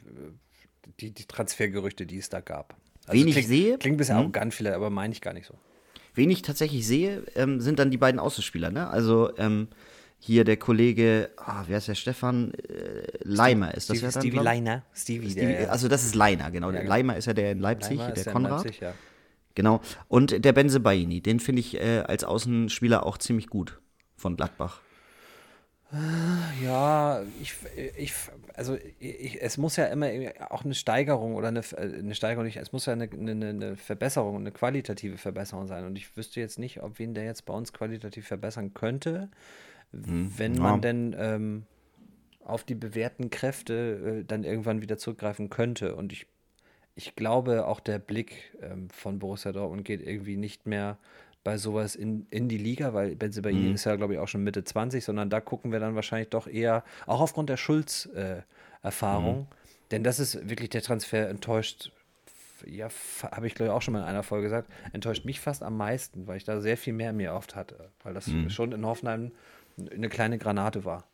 [1.01, 2.77] die, die Transfergerüchte, die es da gab.
[3.07, 3.79] Also Wen ich sehe.
[3.79, 4.23] Klingt ein bisschen hm.
[4.23, 5.55] arrogant vielleicht, aber meine ich gar nicht so.
[6.15, 8.71] Wen ich tatsächlich sehe, ähm, sind dann die beiden Außenspieler.
[8.71, 8.89] Ne?
[8.89, 9.69] Also ähm,
[10.19, 12.53] hier der Kollege, oh, wer ist der Stefan?
[12.55, 14.83] Äh, Leimer ist das Stevie, ja dann, Stevie Leiner.
[14.93, 16.71] Stevie, Stevie der, also das ist Leiner, genau.
[16.73, 18.65] Der Leimer ist ja der in Leipzig, Leimer der Konrad.
[18.65, 18.95] Leipzig, ja.
[19.55, 19.81] Genau.
[20.09, 23.81] Und der Benze Baini, den finde ich äh, als Außenspieler auch ziemlich gut
[24.17, 24.81] von Gladbach.
[26.63, 27.55] Ja, ich,
[27.97, 28.15] ich
[28.55, 30.09] also ich, es muss ja immer
[30.51, 33.77] auch eine Steigerung oder eine, äh, eine Steigerung, nicht, es muss ja eine, eine, eine
[33.77, 35.85] Verbesserung, eine qualitative Verbesserung sein.
[35.85, 39.31] Und ich wüsste jetzt nicht, ob wen der jetzt bei uns qualitativ verbessern könnte,
[39.93, 40.61] hm, wenn ja.
[40.61, 41.67] man denn ähm,
[42.45, 45.97] auf die bewährten Kräfte äh, dann irgendwann wieder zurückgreifen könnte.
[45.97, 46.27] Und ich,
[46.95, 50.99] ich glaube, auch der Blick ähm, von Borussia Dortmund geht irgendwie nicht mehr
[51.43, 53.75] bei sowas in, in die Liga, weil Benzibaini mhm.
[53.75, 56.47] ist ja, glaube ich, auch schon Mitte 20, sondern da gucken wir dann wahrscheinlich doch
[56.47, 59.47] eher, auch aufgrund der Schulz-Erfahrung, äh, mhm.
[59.91, 61.93] denn das ist wirklich der Transfer enttäuscht,
[62.67, 62.89] ja,
[63.31, 65.79] habe ich glaube ich auch schon mal in einer Folge gesagt, enttäuscht mich fast am
[65.79, 68.51] meisten, weil ich da sehr viel mehr mir oft hatte, weil das mhm.
[68.51, 69.33] schon in Hoffenheim
[69.91, 71.05] eine kleine Granate war.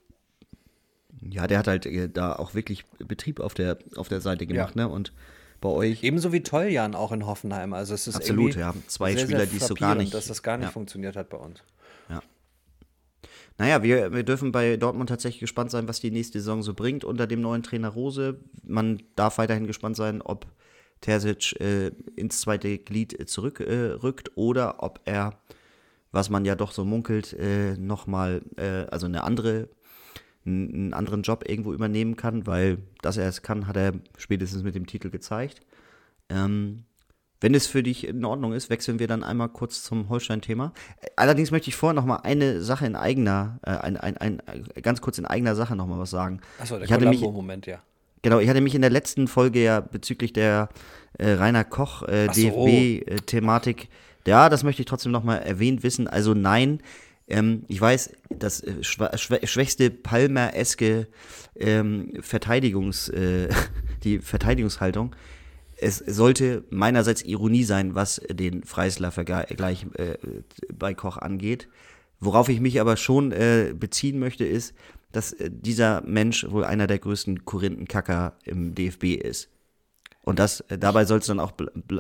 [1.21, 4.77] Ja, der hat halt äh, da auch wirklich Betrieb auf der, auf der Seite gemacht,
[4.77, 4.87] ja.
[4.87, 4.89] ne?
[4.93, 5.13] Und
[5.61, 6.03] bei euch.
[6.03, 7.73] Ebenso wie Toljan auch in Hoffenheim.
[7.73, 8.75] Also es ist Absolut, ja.
[8.87, 10.15] Zwei sehr, Spieler, die es so gar nicht.
[10.15, 10.73] Dass das gar nicht ja.
[10.73, 11.63] funktioniert hat bei uns.
[12.09, 12.23] Ja.
[13.59, 17.05] Naja, wir, wir dürfen bei Dortmund tatsächlich gespannt sein, was die nächste Saison so bringt
[17.05, 18.41] unter dem neuen Trainer Rose.
[18.65, 20.47] Man darf weiterhin gespannt sein, ob
[21.01, 25.39] Terzic äh, ins zweite Glied zurückrückt äh, oder ob er,
[26.13, 29.69] was man ja doch so munkelt, äh, nochmal, äh, also eine andere
[30.47, 34.75] einen anderen Job irgendwo übernehmen kann, weil dass er es kann, hat er spätestens mit
[34.75, 35.61] dem Titel gezeigt.
[36.29, 36.85] Ähm,
[37.41, 40.73] wenn es für dich in Ordnung ist, wechseln wir dann einmal kurz zum Holstein-Thema.
[41.17, 44.43] Allerdings möchte ich vorher noch mal eine Sache in eigener, äh, ein, ein, ein,
[44.83, 46.41] ganz kurz in eigener Sache noch mal was sagen.
[46.59, 47.83] Achso, der Columbo-Moment, ja.
[48.23, 50.71] Genau, ich hatte mich in der letzten Folge ja bezüglich der
[51.19, 53.89] äh, Rainer Koch äh, DFB-Thematik,
[54.27, 56.09] ja, das möchte ich trotzdem noch mal erwähnt wissen.
[56.09, 56.81] Also nein,
[57.29, 61.09] ähm, ich weiß, das äh, schwächste Palmer-eske
[61.57, 63.49] ähm, Verteidigungs, äh,
[64.05, 65.15] die Verteidigungshaltung.
[65.79, 70.17] Es sollte meinerseits Ironie sein, was den Freisler-Vergleich äh,
[70.73, 71.69] bei Koch angeht.
[72.19, 74.75] Worauf ich mich aber schon äh, beziehen möchte, ist,
[75.13, 79.51] dass äh, dieser Mensch wohl einer der größten Korinthenkacker im DFB ist.
[80.27, 81.53] Und das, äh, dabei soll es dann auch,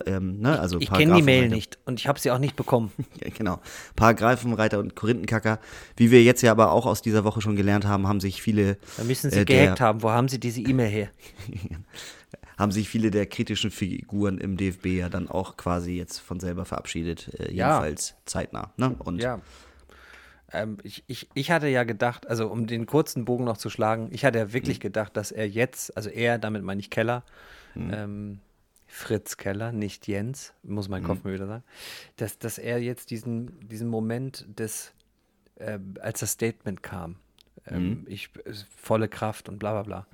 [0.04, 2.90] ähm, ne, also Ich kenne die Mail nicht und ich habe sie auch nicht bekommen.
[3.24, 3.60] ja, genau.
[3.94, 5.60] Paragraphenreiter und Korinthenkacker.
[5.96, 8.78] Wie wir jetzt ja aber auch aus dieser Woche schon gelernt haben, haben sich viele.
[8.96, 10.02] Da müssen sie äh, gehackt haben.
[10.02, 11.10] Wo haben sie diese E-Mail her?
[12.58, 16.64] haben sich viele der kritischen Figuren im DFB ja dann auch quasi jetzt von selber
[16.64, 17.32] verabschiedet.
[17.38, 18.16] Äh, jedenfalls ja.
[18.26, 18.72] zeitnah.
[18.76, 18.96] Ne?
[18.98, 19.40] Und ja.
[20.52, 24.08] Ähm, ich, ich, ich hatte ja gedacht, also um den kurzen Bogen noch zu schlagen,
[24.10, 24.82] ich hatte ja wirklich mhm.
[24.82, 27.22] gedacht, dass er jetzt, also er, damit meine ich Keller,
[27.76, 27.94] Mhm.
[27.94, 28.40] Ähm,
[28.88, 31.06] Fritz Keller, nicht Jens, muss mein mhm.
[31.06, 31.64] Kopf mal wieder sagen,
[32.16, 34.92] dass, dass er jetzt diesen, diesen Moment des,
[35.56, 37.16] äh, als das Statement kam,
[37.66, 38.04] ähm, mhm.
[38.06, 38.30] ich,
[38.76, 40.06] volle Kraft und bla bla bla,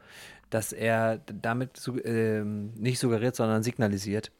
[0.51, 4.33] dass er damit äh, nicht suggeriert, sondern signalisiert,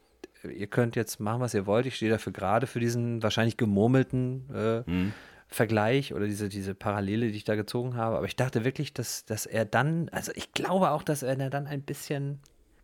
[0.45, 4.45] ihr könnt jetzt machen, was ihr wollt, ich stehe dafür gerade für diesen wahrscheinlich gemurmelten
[4.55, 5.13] äh, mhm.
[5.49, 8.17] Vergleich oder diese, diese Parallele, die ich da gezogen habe.
[8.17, 11.67] Aber ich dachte wirklich, dass, dass er dann, also ich glaube auch, dass er dann
[11.67, 12.41] ein bisschen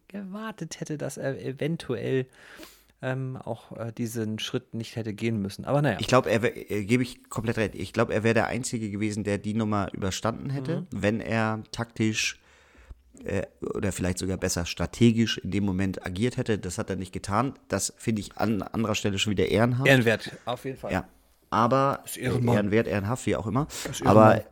[0.08, 2.26] gewartet hätte, dass er eventuell
[3.00, 5.64] ähm, auch äh, diesen Schritt nicht hätte gehen müssen.
[5.64, 5.98] Aber naja.
[6.00, 7.74] Ich glaube, er äh, gebe ich komplett recht.
[7.74, 10.86] Ich glaube, er wäre der Einzige gewesen, der die Nummer überstanden hätte, mhm.
[10.90, 12.40] wenn er taktisch
[13.24, 16.58] äh, oder vielleicht sogar besser strategisch in dem Moment agiert hätte.
[16.58, 17.54] Das hat er nicht getan.
[17.68, 19.88] Das finde ich an anderer Stelle schon wieder ehrenhaft.
[19.88, 20.92] Ehrenwert, auf jeden Fall.
[20.92, 21.08] Ja.
[21.50, 23.68] Aber Ehrenwert, ehrenhaft, wie auch immer.
[24.04, 24.44] Aber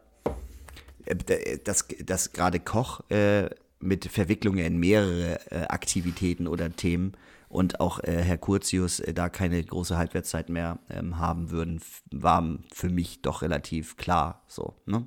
[1.05, 3.51] äh, dass, dass gerade Koch äh,
[3.87, 7.13] mit Verwicklungen in mehrere äh, Aktivitäten oder Themen
[7.49, 12.59] und auch äh, Herr Curtius äh, da keine große Halbwertszeit mehr ähm, haben würden, war
[12.73, 14.75] für mich doch relativ klar so.
[14.87, 15.07] Ne?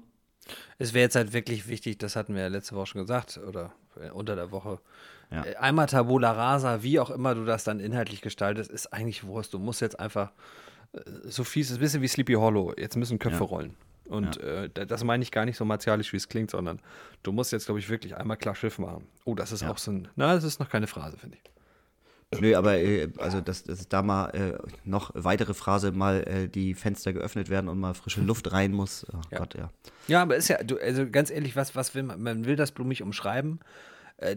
[0.78, 3.74] Es wäre jetzt halt wirklich wichtig, das hatten wir ja letzte Woche schon gesagt oder
[4.00, 4.80] äh, unter der Woche.
[5.32, 5.46] Ja.
[5.46, 9.54] Äh, einmal Tabula Rasa, wie auch immer du das dann inhaltlich gestaltest, ist eigentlich Wurst.
[9.54, 10.32] Du musst jetzt einfach,
[10.94, 13.50] äh, so fies, ist ein bisschen wie Sleepy Hollow, jetzt müssen Köpfe ja.
[13.50, 13.76] rollen.
[14.10, 14.64] Und ja.
[14.64, 16.82] äh, das meine ich gar nicht so martialisch, wie es klingt, sondern
[17.24, 19.06] du musst jetzt, glaube ich, wirklich einmal klar Schiff machen.
[19.24, 21.52] Oh, das ist auch so ein, na, das ist noch keine Phrase, finde ich.
[22.40, 26.76] Nö, aber äh, also dass, dass da mal äh, noch weitere Phrase mal äh, die
[26.76, 29.06] Fenster geöffnet werden und mal frische Luft rein muss.
[29.12, 29.40] Oh ja.
[29.40, 29.72] Gott, ja.
[30.08, 32.22] Ja, aber ist ja, du, also ganz ehrlich, was, was will man?
[32.22, 33.60] Man will das blumig umschreiben.
[34.22, 34.36] Äh,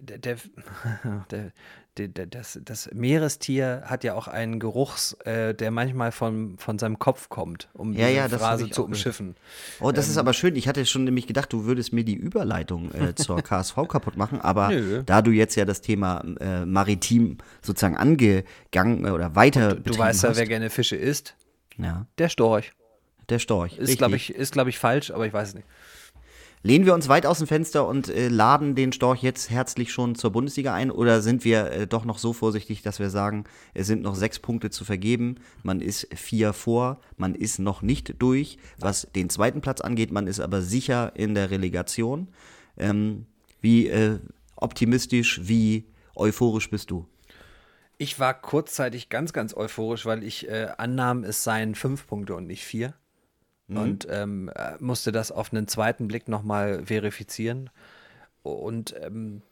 [0.00, 0.36] der,
[1.30, 6.78] der, der, das, das, Meerestier hat ja auch einen Geruchs, äh, der manchmal von, von
[6.78, 9.34] seinem Kopf kommt, um ja, ja, diese Phrase zu umschiffen.
[9.80, 10.56] Oh, das ähm, ist aber schön.
[10.56, 14.40] Ich hatte schon nämlich gedacht, du würdest mir die Überleitung äh, zur KSV kaputt machen,
[14.40, 15.02] aber Nö.
[15.04, 19.98] da du jetzt ja das Thema äh, maritim sozusagen angegangen äh, oder weiter Du, du
[19.98, 21.34] weißt ja, wer gerne Fische isst.
[21.76, 22.06] Ja.
[22.16, 22.72] Der Storch.
[23.28, 23.76] Der Storch.
[23.76, 25.66] Ist, glaube ich, ist, glaub ich, falsch, aber ich weiß es nicht
[26.62, 30.14] lehnen wir uns weit aus dem Fenster und äh, laden den Storch jetzt herzlich schon
[30.14, 33.44] zur Bundesliga ein oder sind wir äh, doch noch so vorsichtig, dass wir sagen,
[33.74, 38.14] es sind noch sechs Punkte zu vergeben, man ist vier vor, man ist noch nicht
[38.18, 42.28] durch, was den zweiten Platz angeht, man ist aber sicher in der Relegation.
[42.76, 43.26] Ähm,
[43.60, 44.18] wie äh,
[44.56, 47.06] optimistisch, wie euphorisch bist du?
[47.96, 52.46] Ich war kurzzeitig ganz, ganz euphorisch, weil ich äh, annahm, es seien fünf Punkte und
[52.46, 52.94] nicht vier
[53.68, 53.76] mhm.
[53.76, 57.70] und ähm, äh, musste das auf einen zweiten Blick nochmal verifizieren.
[58.42, 59.42] Und ähm,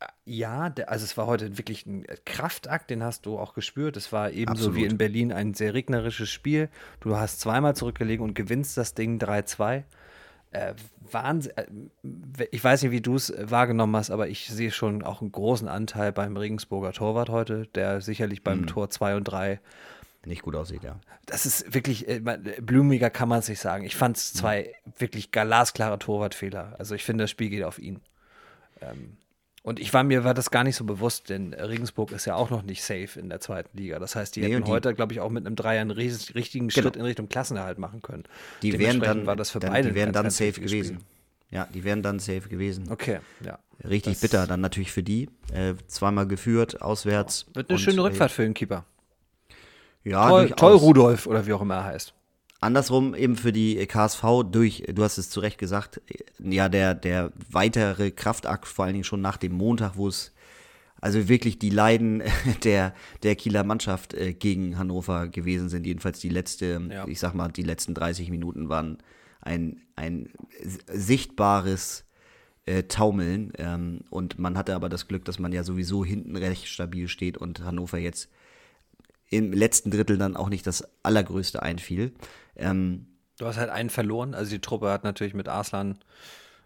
[0.00, 3.96] äh, ja, der, also es war heute wirklich ein Kraftakt, den hast du auch gespürt.
[3.96, 6.68] Es war ebenso wie in Berlin ein sehr regnerisches Spiel.
[7.00, 9.84] Du hast zweimal zurückgelegen und gewinnst das Ding 3-2.
[10.52, 10.74] Äh,
[11.10, 11.52] Wahnsinn.
[11.56, 15.32] Äh, ich weiß nicht, wie du es wahrgenommen hast, aber ich sehe schon auch einen
[15.32, 18.66] großen Anteil beim Regensburger Torwart heute, der sicherlich beim mhm.
[18.66, 19.60] Tor 2 und 3
[20.26, 20.98] nicht gut aussieht, ja.
[21.26, 22.20] Das ist wirklich, äh,
[22.60, 23.84] blumiger kann man es nicht sagen.
[23.84, 24.38] Ich fand es mhm.
[24.38, 24.92] zwei mhm.
[24.98, 26.74] wirklich glasklare Torwartfehler.
[26.78, 28.00] Also ich finde, das Spiel geht auf ihn.
[28.80, 29.16] Ähm,
[29.62, 32.50] und ich war mir war das gar nicht so bewusst, denn Regensburg ist ja auch
[32.50, 33.98] noch nicht safe in der zweiten Liga.
[33.98, 36.68] Das heißt, die nee, hätten die, heute, glaube ich, auch mit einem Dreier einen richtigen
[36.68, 36.82] genau.
[36.82, 38.24] Schritt in Richtung Klassenerhalt machen können.
[38.62, 41.00] Die wären dann, war das für dann, beide die wären dann safe gewesen.
[41.50, 42.90] Ja, die wären dann safe gewesen.
[42.90, 43.58] Okay, ja.
[43.82, 45.28] Richtig das bitter dann natürlich für die.
[45.52, 47.46] Äh, zweimal geführt, auswärts.
[47.54, 48.84] Wird eine schöne Rückfahrt für den Keeper.
[50.06, 52.14] Ja, toll, toll Rudolf oder wie auch immer er heißt.
[52.60, 56.00] Andersrum eben für die KSV durch, du hast es zu Recht gesagt,
[56.38, 60.32] ja, der, der weitere Kraftakt, vor allen Dingen schon nach dem Montag, wo es
[61.00, 62.22] also wirklich die Leiden
[62.64, 65.84] der, der Kieler Mannschaft äh, gegen Hannover gewesen sind.
[65.86, 67.06] Jedenfalls die letzte, ja.
[67.06, 68.98] ich sag mal, die letzten 30 Minuten waren
[69.40, 70.30] ein, ein
[70.86, 72.04] sichtbares
[72.64, 73.52] äh, Taumeln.
[73.58, 77.36] Ähm, und man hatte aber das Glück, dass man ja sowieso hinten recht stabil steht
[77.36, 78.30] und Hannover jetzt
[79.30, 82.12] im letzten Drittel dann auch nicht das Allergrößte einfiel.
[82.56, 83.06] Ähm,
[83.38, 85.98] du hast halt einen verloren, also die Truppe hat natürlich mit Arslan.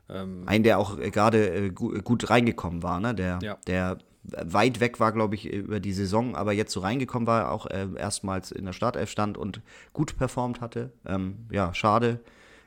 [0.08, 3.14] Ähm, einen, der auch äh, gerade äh, gut, gut, reingekommen war, ne?
[3.14, 3.56] der, ja.
[3.66, 7.66] der weit weg war, glaube ich, über die Saison, aber jetzt so reingekommen war, auch
[7.66, 10.92] äh, erstmals in der Startelf stand und gut performt hatte.
[11.06, 12.20] Ähm, ja, schade.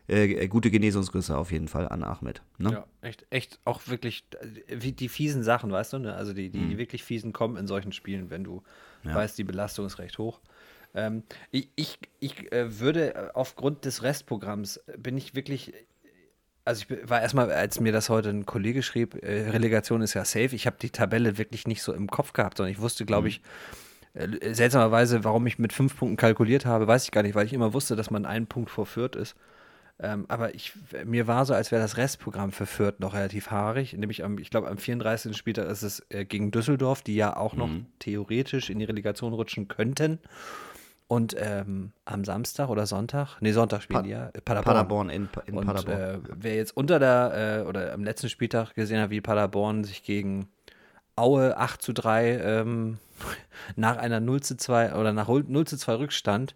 [0.07, 2.41] Äh, äh, gute Genesungsgrüße auf jeden Fall an Ahmed.
[2.57, 2.71] Ne?
[2.71, 4.25] Ja, echt, echt auch wirklich
[4.67, 6.13] wie die fiesen Sachen, weißt du, ne?
[6.13, 6.69] Also die, die, mhm.
[6.71, 8.63] die wirklich fiesen kommen in solchen Spielen, wenn du
[9.03, 9.15] ja.
[9.15, 10.41] weißt, die Belastung ist recht hoch.
[10.93, 15.73] Ähm, ich ich, ich äh, würde äh, aufgrund des Restprogramms äh, bin ich wirklich
[16.65, 20.23] also ich war erstmal, als mir das heute ein Kollege schrieb, äh, Relegation ist ja
[20.23, 23.23] safe, ich habe die Tabelle wirklich nicht so im Kopf gehabt, sondern ich wusste, glaube
[23.23, 23.27] mhm.
[23.27, 23.41] ich,
[24.13, 27.53] äh, seltsamerweise, warum ich mit fünf Punkten kalkuliert habe, weiß ich gar nicht, weil ich
[27.53, 29.35] immer wusste, dass man einen Punkt vor Fürth ist.
[29.99, 30.73] Ähm, aber ich,
[31.05, 33.93] mir war so, als wäre das Restprogramm für Fürth noch relativ haarig.
[33.93, 35.35] Nämlich am, ich glaube, am 34.
[35.37, 37.85] Spieltag ist es äh, gegen Düsseldorf, die ja auch noch mhm.
[37.99, 40.19] theoretisch in die Relegation rutschen könnten.
[41.07, 44.75] Und ähm, am Samstag oder Sonntag, nee, Sonntag spielen pa die ja, äh, Paderborn.
[44.75, 45.99] Paderborn in, in und, Paderborn.
[45.99, 50.03] Äh, wer jetzt unter der, äh, oder am letzten Spieltag gesehen hat, wie Paderborn sich
[50.03, 50.47] gegen
[51.15, 52.97] Aue 8 zu 3 ähm,
[53.75, 56.55] nach einer 0 zu 2 oder nach 0 zu 2 Rückstand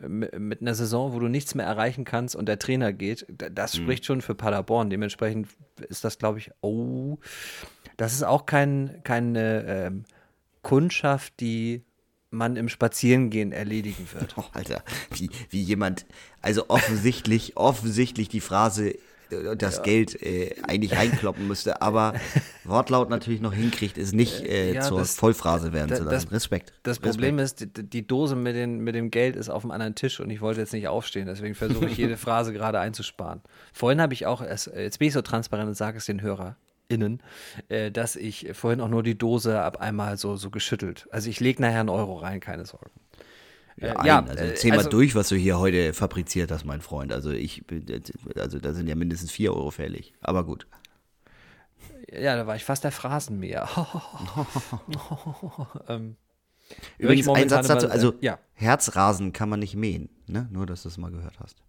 [0.00, 3.82] mit einer Saison, wo du nichts mehr erreichen kannst und der Trainer geht, das mhm.
[3.82, 4.90] spricht schon für Paderborn.
[4.90, 5.48] Dementsprechend
[5.88, 7.18] ist das, glaube ich, oh,
[7.96, 10.04] das ist auch kein, keine ähm,
[10.62, 11.84] Kundschaft, die
[12.30, 14.34] man im Spazierengehen erledigen wird.
[14.38, 14.82] Oh, Alter,
[15.14, 16.06] wie, wie jemand,
[16.40, 18.94] also offensichtlich, offensichtlich die Phrase
[19.56, 19.82] das ja.
[19.82, 22.14] Geld äh, eigentlich reinkloppen müsste, aber
[22.64, 26.28] Wortlaut natürlich noch hinkriegt, ist nicht äh, ja, zur das, Vollphrase werden zu lassen.
[26.28, 26.72] Respekt.
[26.82, 27.14] Das Respekt.
[27.14, 30.20] Problem ist, die, die, Dose mit, den, mit dem Geld ist auf dem anderen Tisch
[30.20, 33.40] und ich wollte jetzt nicht aufstehen, deswegen versuche ich jede Phrase gerade einzusparen.
[33.72, 36.56] Vorhin habe ich auch, jetzt bin ich so transparent und sage es den Hörer,
[36.92, 37.20] HörerInnen,
[37.68, 41.08] äh, dass ich vorhin auch nur die Dose ab einmal so, so geschüttelt.
[41.10, 42.90] Also ich lege nachher einen Euro rein, keine Sorgen.
[43.82, 46.64] Ja, äh, ja also äh, zähl mal also, durch, was du hier heute fabriziert hast,
[46.64, 47.12] mein Freund.
[47.12, 47.64] Also ich,
[48.36, 50.14] also da sind ja mindestens 4 Euro fällig.
[50.20, 50.66] Aber gut.
[52.10, 53.68] Ja, da war ich fast der Phrasenmäher.
[55.88, 56.16] ähm,
[56.98, 58.38] Übrigens ein Satz dazu, also ja.
[58.54, 60.48] Herzrasen kann man nicht mähen, ne?
[60.50, 61.62] Nur, dass du es mal gehört hast.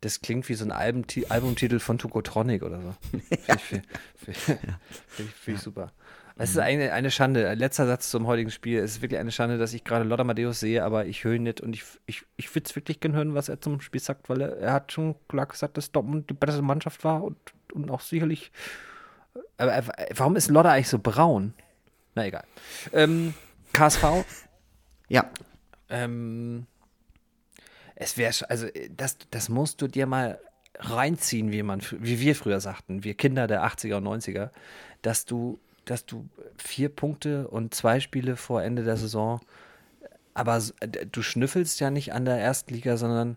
[0.00, 2.94] Das klingt wie so ein Albumti Albumtitel von Tukotronic oder so.
[3.10, 5.92] Finde ich, find, find, find ich super.
[6.40, 7.52] Es ist eine, eine Schande.
[7.54, 8.78] Letzter Satz zum heutigen Spiel.
[8.78, 11.42] Es ist wirklich eine Schande, dass ich gerade Lothar Matthäus sehe, aber ich höre ihn
[11.42, 14.28] nicht und ich, ich, ich würde es wirklich gerne hören, was er zum Spiel sagt,
[14.28, 17.36] weil er, er hat schon klar gesagt, dass Dortmund die bessere Mannschaft war und,
[17.72, 18.52] und auch sicherlich.
[19.56, 19.82] Aber
[20.14, 21.54] warum ist Lothar eigentlich so braun?
[22.14, 22.44] Na egal.
[22.92, 23.34] Ähm,
[23.72, 24.04] KSV.
[25.10, 25.30] Ja.
[25.88, 26.66] Ähm,
[27.94, 30.38] es wäre, also das, das musst du dir mal
[30.78, 34.50] reinziehen, wie man, wie wir früher sagten, wir Kinder der 80er und 90er,
[35.00, 35.58] dass du
[35.90, 39.40] dass du vier Punkte und zwei Spiele vor Ende der Saison,
[40.34, 40.62] aber
[41.10, 43.36] du schnüffelst ja nicht an der Erstliga, sondern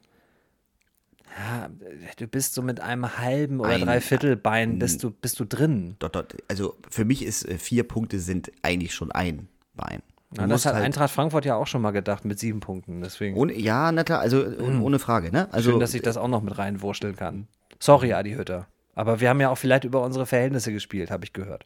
[1.38, 1.70] ja,
[2.18, 5.96] du bist so mit einem halben oder ein, Dreiviertelbein bist du, bist du drin.
[6.00, 10.02] Dort, dort, also für mich ist äh, vier Punkte sind eigentlich schon ein Bein.
[10.38, 13.02] Ja, das hat halt Eintracht Frankfurt ja auch schon mal gedacht mit sieben Punkten.
[13.02, 13.36] Deswegen.
[13.38, 14.82] Ohne, ja, na klar, also mhm.
[14.82, 15.32] ohne Frage.
[15.32, 15.48] Ne?
[15.52, 17.48] Also, Schön, dass ich das auch noch mit reinwurschteln kann.
[17.80, 18.68] Sorry, Adi Hütter.
[18.94, 21.66] Aber wir haben ja auch vielleicht über unsere Verhältnisse gespielt, habe ich gehört.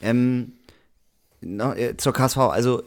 [0.00, 0.52] Ähm,
[1.40, 2.82] no, äh, zur KSV, also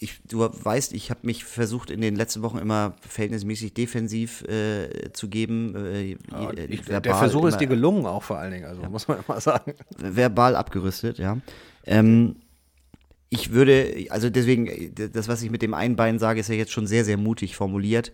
[0.00, 5.12] ich, du weißt, ich habe mich versucht in den letzten Wochen immer verhältnismäßig defensiv äh,
[5.12, 5.74] zu geben.
[5.74, 8.88] Äh, ja, ich, der Versuch ist dir gelungen auch vor allen Dingen, also ja.
[8.88, 9.74] muss man immer sagen.
[9.96, 11.38] Verbal abgerüstet, ja.
[11.84, 12.36] Ähm,
[13.28, 16.72] ich würde, also deswegen, das, was ich mit dem einen Bein sage, ist ja jetzt
[16.72, 18.12] schon sehr, sehr mutig formuliert.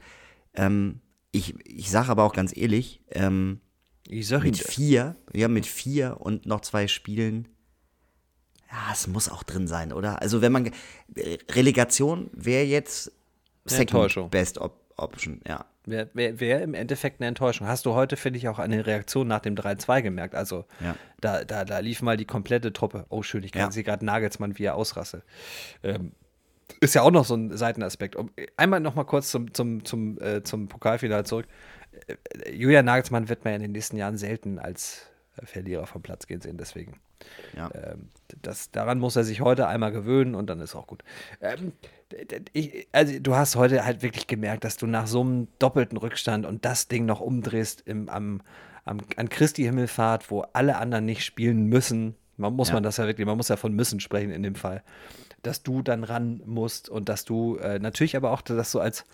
[0.55, 3.61] Ähm, ich ich sage aber auch ganz ehrlich, ähm,
[4.09, 7.49] ich sag mit vier, ja, mit vier und noch zwei Spielen.
[8.71, 10.21] Ja, es muss auch drin sein, oder?
[10.21, 10.71] Also wenn man
[11.51, 13.13] Relegation wäre jetzt
[13.65, 15.65] Second Best Op Option, ja.
[15.87, 17.67] Wäre wär, wär im Endeffekt eine Enttäuschung.
[17.67, 20.35] Hast du heute, finde ich, auch eine Reaktion nach dem 3-2 gemerkt.
[20.35, 20.97] Also ja.
[21.21, 23.05] da, da, da lief mal die komplette Truppe.
[23.11, 23.71] Oh, schön, ich kann ja.
[23.71, 25.23] sie gerade Nagelsmann, wie er ausrasse.
[25.83, 26.13] Ähm,
[26.81, 28.17] ist ja auch noch so ein Seitenaspekt.
[28.17, 31.47] Um, einmal noch mal kurz zum, zum, zum, äh, zum Pokalfinale zurück.
[32.07, 35.07] Äh, Julian Nagelsmann wird man in den nächsten Jahren selten als
[35.43, 37.01] Verlierer vom Platz gehen sehen, deswegen.
[37.57, 37.71] Ja.
[37.75, 38.09] Ähm,
[38.43, 41.03] das, daran muss er sich heute einmal gewöhnen und dann ist auch gut.
[41.41, 41.73] Ähm,
[42.53, 46.47] ich, also du hast heute halt wirklich gemerkt, dass du nach so einem doppelten Rückstand
[46.47, 48.43] und das Ding noch umdrehst im, am,
[48.85, 52.15] am, an Christi Himmelfahrt, wo alle anderen nicht spielen müssen.
[52.37, 52.75] Man muss ja.
[52.75, 54.83] man das ja wirklich, man muss ja von müssen sprechen in dem Fall,
[55.43, 59.05] dass du dann ran musst und dass du äh, natürlich aber auch das so als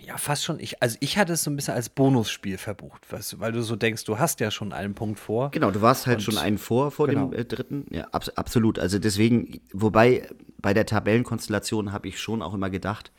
[0.00, 0.60] ja, fast schon.
[0.60, 3.76] Ich, also ich hatte es so ein bisschen als Bonusspiel verbucht, weißt weil du so
[3.76, 5.50] denkst, du hast ja schon einen Punkt vor.
[5.50, 7.28] Genau, du warst halt schon einen vor vor genau.
[7.28, 7.86] dem äh, dritten.
[7.90, 8.78] Ja, ab, absolut.
[8.78, 10.28] Also deswegen, wobei
[10.58, 13.12] bei der Tabellenkonstellation habe ich schon auch immer gedacht,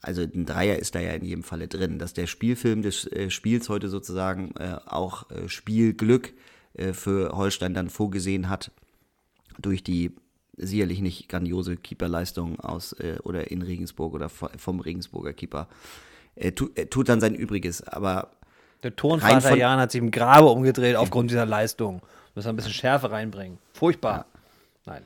[0.00, 3.30] also ein Dreier ist da ja in jedem Falle drin, dass der Spielfilm des äh,
[3.30, 6.34] Spiels heute sozusagen äh, auch äh, Spielglück
[6.74, 8.70] äh, für Holstein dann vorgesehen hat
[9.58, 10.14] durch die
[10.58, 15.68] sicherlich nicht grandiose Keeperleistung aus äh, oder in Regensburg oder vom Regensburger Keeper.
[16.36, 18.30] Er, tu, er tut dann sein Übriges, aber.
[18.82, 22.00] Der Turnvater Jan hat sich im Grabe umgedreht aufgrund dieser Leistung.
[22.34, 23.58] Muss ein bisschen Schärfe reinbringen.
[23.72, 24.26] Furchtbar.
[24.86, 24.92] Ja.
[24.92, 25.02] Nein.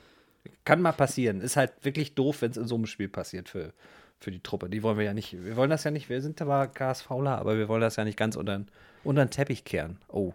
[0.65, 1.41] Kann mal passieren.
[1.41, 3.73] Ist halt wirklich doof, wenn es in so einem Spiel passiert für,
[4.19, 4.69] für die Truppe.
[4.69, 5.43] Die wollen wir ja nicht.
[5.43, 6.09] Wir wollen das ja nicht.
[6.09, 8.63] Wir sind aber KSVler, aber wir wollen das ja nicht ganz unter,
[9.03, 9.97] unter den Teppich kehren.
[10.07, 10.33] Oh.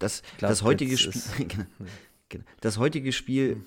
[0.00, 1.48] Das, glaub, das heutige Spiel.
[2.30, 2.44] Genau.
[2.60, 3.64] das heutige Spiel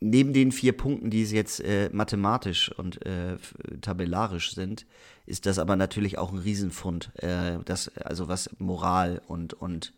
[0.00, 3.36] neben den vier Punkten, die es jetzt äh, mathematisch und äh,
[3.80, 4.86] tabellarisch sind,
[5.26, 9.92] ist das aber natürlich auch ein Riesenfund, äh, das, also was Moral und, und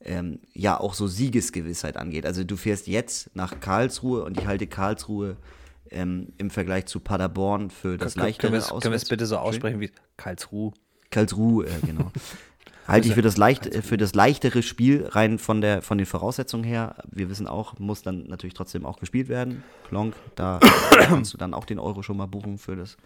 [0.00, 2.26] ähm, ja auch so Siegesgewissheit angeht.
[2.26, 5.36] Also du fährst jetzt nach Karlsruhe und ich halte Karlsruhe
[5.90, 9.90] ähm, im Vergleich zu Paderborn für das leichtere Können wir es bitte so aussprechen wie
[10.16, 10.72] Karlsruhe?
[11.10, 12.12] Karlsruhe, äh, genau.
[12.88, 16.64] halte ich für das, leicht, für das leichtere Spiel rein von, der, von den Voraussetzungen
[16.64, 16.96] her.
[17.10, 19.62] Wir wissen auch, muss dann natürlich trotzdem auch gespielt werden.
[19.88, 20.58] Klonk, da
[20.90, 22.96] kannst du dann auch den Euro schon mal buchen für das.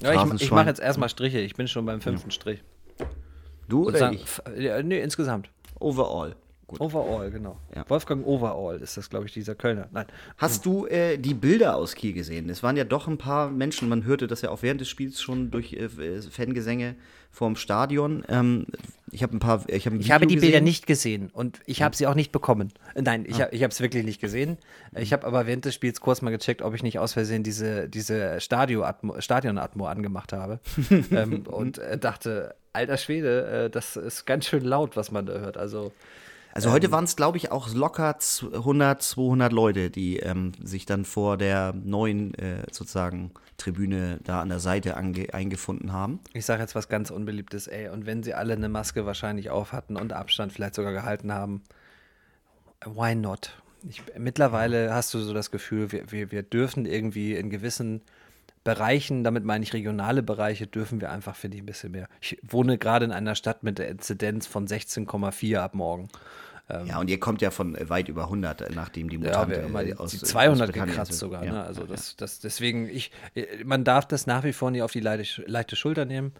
[0.00, 1.38] Ja, ich, ich mache jetzt erstmal Striche.
[1.38, 2.30] Ich bin schon beim fünften.
[2.30, 2.62] Strich.
[3.68, 4.24] Du oder ich?
[4.58, 5.50] Ja, nee, insgesamt.
[5.78, 6.34] Overall.
[6.78, 6.80] Gut.
[6.80, 7.58] Overall, genau.
[7.74, 7.88] Ja.
[7.88, 9.88] Wolfgang Overall ist das, glaube ich, dieser Kölner.
[9.92, 10.06] Nein.
[10.36, 12.48] Hast du äh, die Bilder aus Kiel gesehen?
[12.48, 15.22] Es waren ja doch ein paar Menschen, man hörte das ja auch während des Spiels
[15.22, 15.88] schon durch äh,
[16.22, 16.96] Fangesänge
[17.34, 18.24] vorm Stadion.
[18.28, 18.66] Ähm,
[19.10, 19.64] ich habe ein paar.
[19.68, 20.50] Ich, hab ich habe die gesehen.
[20.50, 22.72] Bilder nicht gesehen und ich habe sie auch nicht bekommen.
[22.94, 23.48] Nein, ich, ah.
[23.50, 24.58] ich habe es wirklich nicht gesehen.
[24.96, 27.88] Ich habe aber während des Spiels kurz mal gecheckt, ob ich nicht aus Versehen diese,
[27.88, 30.60] diese Stadion-Atmo Stadion angemacht habe
[31.10, 35.34] ähm, und äh, dachte, alter Schwede, äh, das ist ganz schön laut, was man da
[35.34, 35.56] hört.
[35.56, 35.92] Also
[36.54, 38.16] Also heute waren es, glaube ich, auch locker
[38.52, 44.50] 100, 200 Leute, die ähm, sich dann vor der neuen äh, sozusagen Tribüne da an
[44.50, 46.20] der Seite eingefunden haben.
[46.32, 47.88] Ich sage jetzt was ganz Unbeliebtes, ey.
[47.88, 51.64] Und wenn sie alle eine Maske wahrscheinlich auf hatten und Abstand vielleicht sogar gehalten haben,
[52.84, 53.60] why not?
[53.88, 58.00] Ich, mittlerweile hast du so das Gefühl, wir, wir, wir dürfen irgendwie in gewissen
[58.64, 62.08] Bereichen, damit meine ich regionale Bereiche, dürfen wir einfach, finde ich, ein bisschen mehr.
[62.20, 66.08] Ich wohne gerade in einer Stadt mit der Inzidenz von 16,4 ab morgen.
[66.70, 70.00] Ähm, ja, und ihr kommt ja von weit über 100, nachdem die Mutante ja, wir,
[70.00, 71.44] aus, die 200 aus gekratzt sogar.
[71.44, 71.52] Ja.
[71.52, 71.62] Ne?
[71.62, 73.10] Also das, das, deswegen, ich,
[73.64, 76.32] man darf das nach wie vor nicht auf die leichte, leichte Schulter nehmen.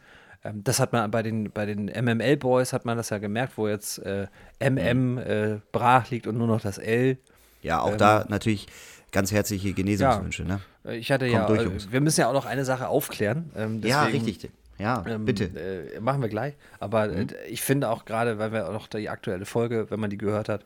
[0.42, 3.68] Ähm, das hat man bei den, bei den MML-Boys, hat man das ja gemerkt, wo
[3.68, 4.28] jetzt äh,
[4.60, 7.18] MM äh, brach liegt und nur noch das L.
[7.60, 8.66] Ja, auch ähm, da natürlich
[9.12, 10.44] ganz herzliche Genesungswünsche.
[10.44, 10.48] Ja.
[10.48, 10.60] Ne?
[10.92, 13.50] Ich hatte Kommt ja, durch, wir müssen ja auch noch eine Sache aufklären.
[13.56, 14.50] Ähm, deswegen, ja, richtig.
[14.78, 15.44] Ja, ähm, bitte.
[15.44, 16.54] Äh, machen wir gleich.
[16.80, 17.28] Aber mhm.
[17.28, 20.18] äh, ich finde auch gerade, weil wir auch noch die aktuelle Folge, wenn man die
[20.18, 20.64] gehört hat,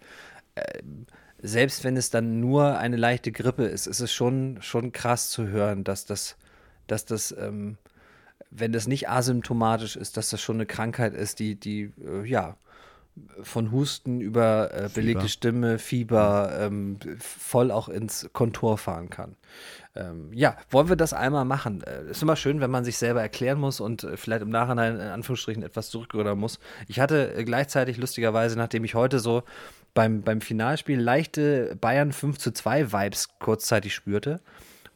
[0.55, 0.83] äh,
[1.41, 5.47] selbst wenn es dann nur eine leichte Grippe ist, ist es schon, schon krass zu
[5.47, 6.37] hören, dass das,
[6.89, 7.77] dass das, ähm,
[8.51, 12.57] wenn das nicht asymptomatisch ist, dass das schon eine Krankheit ist, die, die, äh, ja,
[13.43, 19.37] von Husten über äh, belegte Stimme, Fieber ähm, voll auch ins Kontor fahren kann.
[19.99, 21.83] Ähm, ja, wollen wir das einmal machen?
[21.83, 24.95] Äh, ist immer schön, wenn man sich selber erklären muss und äh, vielleicht im Nachhinein
[24.95, 26.59] in Anführungsstrichen etwas zurückrudern muss.
[26.87, 29.43] Ich hatte äh, gleichzeitig lustigerweise, nachdem ich heute so
[29.95, 34.41] beim, beim Finalspiel leichte Bayern 5 zu 2 Vibes kurzzeitig spürte,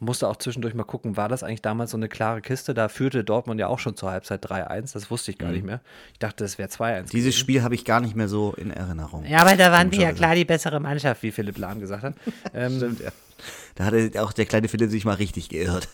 [0.02, 2.74] musste auch zwischendurch mal gucken, war das eigentlich damals so eine klare Kiste?
[2.74, 4.92] Da führte Dortmund ja auch schon zur Halbzeit 3-1.
[4.92, 5.54] Das wusste ich gar mhm.
[5.54, 5.80] nicht mehr.
[6.12, 7.02] Ich dachte, es wäre 2-1.
[7.02, 7.32] Dieses gewesen.
[7.32, 9.24] Spiel habe ich gar nicht mehr so in Erinnerung.
[9.24, 12.14] Ja, aber da waren wir ja klar die bessere Mannschaft, wie Philipp Lahm gesagt hat.
[12.54, 13.10] ähm, Stimmt, ja.
[13.74, 15.88] Da hatte auch der kleine Philipp sich mal richtig geirrt.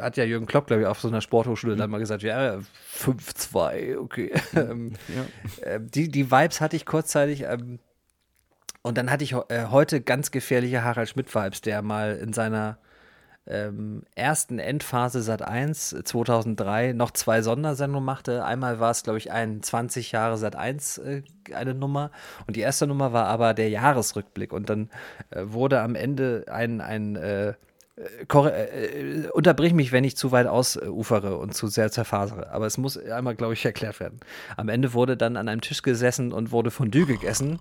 [0.00, 1.78] Hat ja Jürgen Klopp, glaube ich, auf so einer Sporthochschule mhm.
[1.78, 2.60] dann mal gesagt, ja,
[2.96, 4.32] 5-2, okay.
[4.54, 5.64] Ähm, ja.
[5.64, 7.42] äh, die, die Vibes hatte ich kurzzeitig.
[7.42, 7.78] Ähm,
[8.82, 12.78] und dann hatte ich äh, heute ganz gefährliche Harald Schmidt-Vibes, der mal in seiner
[13.48, 18.44] ähm, ersten Endphase Sat 1 2003 noch zwei Sondersendungen machte.
[18.44, 21.22] Einmal war es, glaube ich, ein 20 Jahre Sat 1 äh,
[21.54, 22.10] eine Nummer
[22.46, 24.90] und die erste Nummer war aber der Jahresrückblick und dann
[25.30, 27.54] äh, wurde am Ende ein, ein äh,
[27.98, 32.50] äh, äh unterbrich mich, wenn ich zu weit ausufere und zu sehr zerfasere.
[32.50, 34.20] Aber es muss einmal, glaube ich, erklärt werden.
[34.56, 37.58] Am Ende wurde dann an einem Tisch gesessen und wurde Fondue gegessen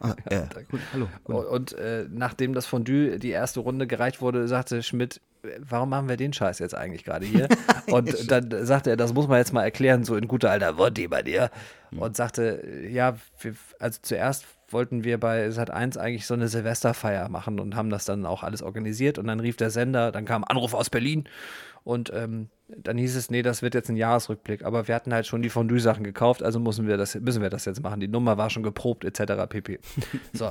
[0.00, 0.48] ah, ja.
[0.70, 1.08] Gut, hallo.
[1.24, 1.46] Gut.
[1.46, 5.20] Und äh, nachdem das Fondue die erste Runde gereicht wurde, sagte Schmidt,
[5.58, 7.48] warum machen wir den Scheiß jetzt eigentlich gerade hier?
[7.88, 11.08] Und dann sagte er, das muss man jetzt mal erklären, so in guter alter Worte
[11.08, 11.50] bei dir.
[11.90, 11.98] Hm.
[11.98, 17.28] Und sagte, ja, wir, also zuerst wollten wir bei Sat 1 eigentlich so eine Silvesterfeier
[17.28, 19.18] machen und haben das dann auch alles organisiert.
[19.18, 21.24] Und dann rief der Sender, dann kam Anruf aus Berlin
[21.84, 24.64] und ähm, dann hieß es, nee, das wird jetzt ein Jahresrückblick.
[24.64, 27.64] Aber wir hatten halt schon die Fondue-Sachen gekauft, also müssen wir, das, müssen wir das
[27.64, 28.00] jetzt machen.
[28.00, 29.48] Die Nummer war schon geprobt, etc.
[29.48, 29.78] pp.
[30.32, 30.50] So.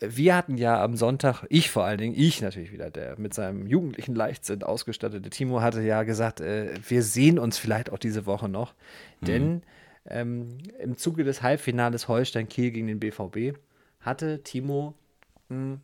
[0.00, 3.66] wir hatten ja am Sonntag, ich vor allen Dingen, ich natürlich wieder, der mit seinem
[3.66, 8.48] jugendlichen Leichtsinn ausgestattete Timo, hatte ja gesagt, äh, wir sehen uns vielleicht auch diese Woche
[8.48, 8.74] noch.
[9.20, 9.26] Mhm.
[9.26, 9.62] Denn
[10.06, 13.58] ähm, im Zuge des Halbfinales Holstein Kiel gegen den BVB
[14.00, 14.94] hatte Timo
[15.48, 15.80] mh, hm,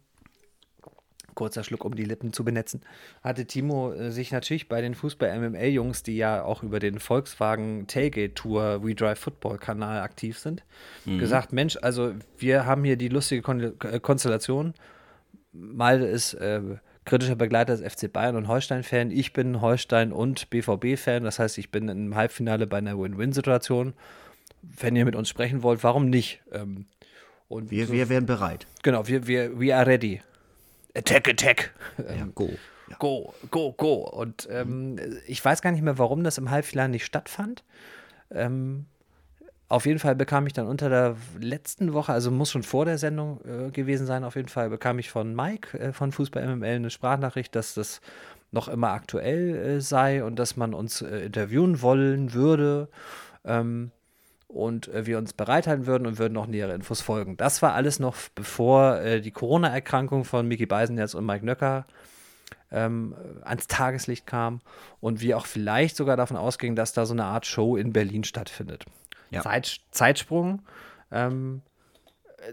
[1.38, 2.80] kurzer Schluck, um die Lippen zu benetzen,
[3.22, 8.34] hatte Timo äh, sich natürlich bei den Fußball-MML-Jungs, die ja auch über den Volkswagen Tailgate
[8.34, 10.64] Tour We Drive Football Kanal aktiv sind,
[11.04, 11.20] mhm.
[11.20, 14.74] gesagt: Mensch, also wir haben hier die lustige Kon äh, Konstellation.
[15.52, 16.60] Malde ist äh,
[17.04, 19.12] kritischer Begleiter des FC Bayern und Holstein-Fan.
[19.12, 21.22] Ich bin Holstein- und BVB-Fan.
[21.22, 23.94] Das heißt, ich bin im Halbfinale bei einer Win-Win-Situation.
[24.62, 26.42] Wenn ihr mit uns sprechen wollt, warum nicht?
[26.52, 26.86] Ähm,
[27.46, 28.66] und wir, so, wir wären bereit.
[28.82, 30.20] Genau, wir, wir we are ready.
[30.98, 31.74] Attack, Attack.
[31.98, 32.50] Ja, ähm, go.
[32.90, 32.96] Ja.
[32.98, 33.94] Go, go, go.
[33.94, 34.96] Und ähm,
[35.26, 37.64] ich weiß gar nicht mehr, warum das im Halbfinale nicht stattfand.
[38.30, 38.86] Ähm,
[39.68, 42.96] auf jeden Fall bekam ich dann unter der letzten Woche, also muss schon vor der
[42.96, 46.76] Sendung äh, gewesen sein, auf jeden Fall bekam ich von Mike äh, von Fußball MML
[46.76, 48.00] eine Sprachnachricht, dass das
[48.50, 52.88] noch immer aktuell äh, sei und dass man uns äh, interviewen wollen würde.
[53.44, 53.90] Ähm,
[54.48, 57.36] und äh, wir uns bereithalten würden und würden noch nähere Infos folgen.
[57.36, 61.86] Das war alles noch bevor äh, die Corona-Erkrankung von Mickey Beisenherz und Mike Nöcker
[62.72, 64.60] ähm, ans Tageslicht kam
[65.00, 68.24] und wir auch vielleicht sogar davon ausgingen, dass da so eine Art Show in Berlin
[68.24, 68.86] stattfindet.
[69.30, 69.42] Ja.
[69.42, 70.62] Zeit, Zeitsprung.
[71.12, 71.60] Ähm,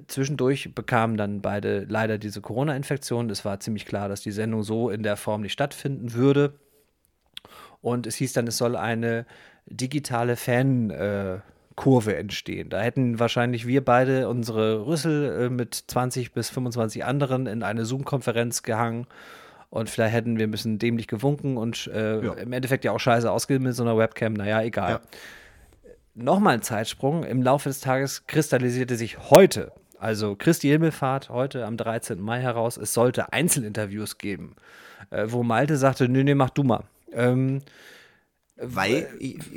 [0.07, 3.29] zwischendurch bekamen dann beide leider diese Corona-Infektion.
[3.29, 6.59] Es war ziemlich klar, dass die Sendung so in der Form nicht stattfinden würde.
[7.81, 9.25] Und es hieß dann, es soll eine
[9.67, 11.39] digitale Fan- äh,
[11.75, 12.69] Kurve entstehen.
[12.69, 17.85] Da hätten wahrscheinlich wir beide unsere Rüssel äh, mit 20 bis 25 anderen in eine
[17.85, 19.07] Zoom-Konferenz gehangen
[19.69, 22.33] und vielleicht hätten wir ein bisschen dämlich gewunken und äh, ja.
[22.33, 24.33] im Endeffekt ja auch scheiße ausgehen mit so einer Webcam.
[24.33, 24.91] Naja, egal.
[24.91, 25.01] Ja.
[26.13, 27.25] nochmal ein Zeitsprung.
[27.25, 32.21] Im Laufe des Tages kristallisierte sich heute, also Christi Himmelfahrt, heute am 13.
[32.21, 34.55] Mai heraus, es sollte Einzelinterviews geben,
[35.09, 36.85] äh, wo Malte sagte, nee, nee, mach du mal.
[37.11, 37.61] Ähm,
[38.57, 39.09] weil,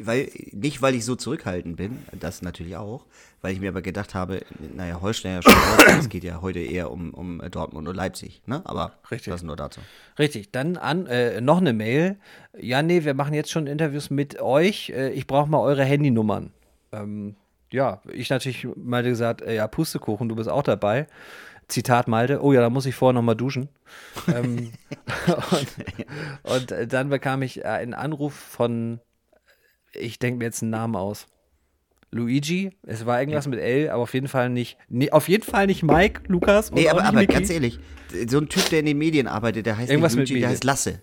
[0.02, 3.04] weil, nicht weil ich so zurückhaltend bin, das natürlich auch,
[3.42, 4.42] weil ich mir aber gedacht habe,
[4.74, 8.42] naja, Holstein ja schon raus, es geht ja heute eher um, um Dortmund und Leipzig,
[8.46, 8.60] ne?
[8.64, 9.32] Aber Richtig.
[9.32, 9.80] das nur dazu.
[10.18, 12.16] Richtig, dann an, äh, noch eine Mail.
[12.58, 14.90] Ja, nee, wir machen jetzt schon Interviews mit euch.
[14.90, 16.50] Äh, ich brauche mal eure Handynummern.
[16.90, 17.36] Ähm,
[17.70, 21.06] ja, ich natürlich mal gesagt, äh, ja, Pustekuchen, du bist auch dabei.
[21.68, 23.68] Zitat Malte, oh ja, da muss ich vorher nochmal duschen.
[24.34, 24.72] ähm,
[25.50, 29.00] und, und äh, dann bekam ich äh, einen Anruf von,
[29.92, 31.26] ich denke mir jetzt einen Namen aus.
[32.10, 35.66] Luigi, es war irgendwas mit L, aber auf jeden Fall nicht, nee, auf jeden Fall
[35.66, 36.70] nicht Mike, Lukas.
[36.70, 37.78] Nee, aber, aber ganz ehrlich,
[38.26, 40.48] so ein Typ, der in den Medien arbeitet, der heißt Irgendwas nicht mit Luigi, der
[40.48, 40.56] Medien.
[40.56, 41.02] heißt Lasse.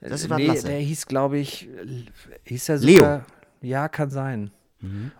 [0.00, 0.66] Das war nee, Lasse.
[0.66, 1.68] der hieß, glaube ich,
[2.44, 2.96] hieß er Leo.
[2.96, 3.26] Sogar,
[3.62, 4.50] ja, kann sein.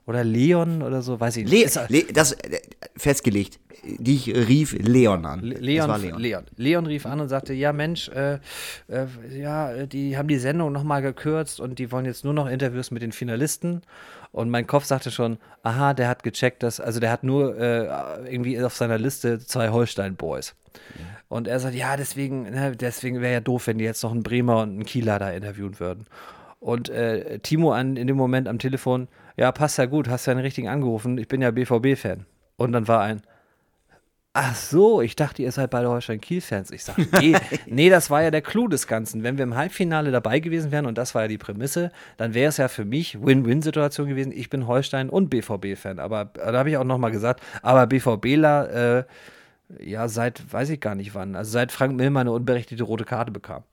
[0.06, 1.52] Oder Leon oder so, weiß ich nicht.
[1.52, 2.60] Le Ist Le das äh,
[2.96, 3.58] festgelegt.
[3.82, 5.40] Dich rief Leon an.
[5.40, 6.20] Le- Leon, war Leon.
[6.20, 6.44] Leon.
[6.56, 6.86] Leon.
[6.86, 8.34] rief an und sagte, ja Mensch, äh,
[8.88, 12.90] äh, ja, die haben die Sendung nochmal gekürzt und die wollen jetzt nur noch Interviews
[12.90, 13.80] mit den Finalisten.
[14.32, 17.86] Und mein Kopf sagte schon, aha, der hat gecheckt, dass, also der hat nur äh,
[18.30, 20.54] irgendwie auf seiner Liste zwei Holstein-Boys.
[21.28, 24.22] Und er sagt, ja, deswegen, ne, deswegen wäre ja doof, wenn die jetzt noch einen
[24.22, 26.06] Bremer und einen Kieler da interviewen würden.
[26.60, 30.34] Und äh, Timo an, in dem Moment am Telefon, ja, passt ja gut, hast ja
[30.34, 32.26] den richtigen angerufen, ich bin ja BVB-Fan.
[32.56, 33.22] Und dann war ein,
[34.32, 36.70] Ach so, ich dachte, ihr seid beide Holstein-Kiel-Fans.
[36.70, 37.34] Ich sage, nee,
[37.66, 39.24] nee, das war ja der Clou des Ganzen.
[39.24, 42.48] Wenn wir im Halbfinale dabei gewesen wären, und das war ja die Prämisse, dann wäre
[42.48, 44.30] es ja für mich Win-Win-Situation gewesen.
[44.30, 45.98] Ich bin Holstein- und BVB-Fan.
[45.98, 49.04] Aber da habe ich auch nochmal gesagt, aber BVBler, äh,
[49.84, 53.32] ja, seit, weiß ich gar nicht wann, also seit Frank Millmann eine unberechtigte rote Karte
[53.32, 53.64] bekam.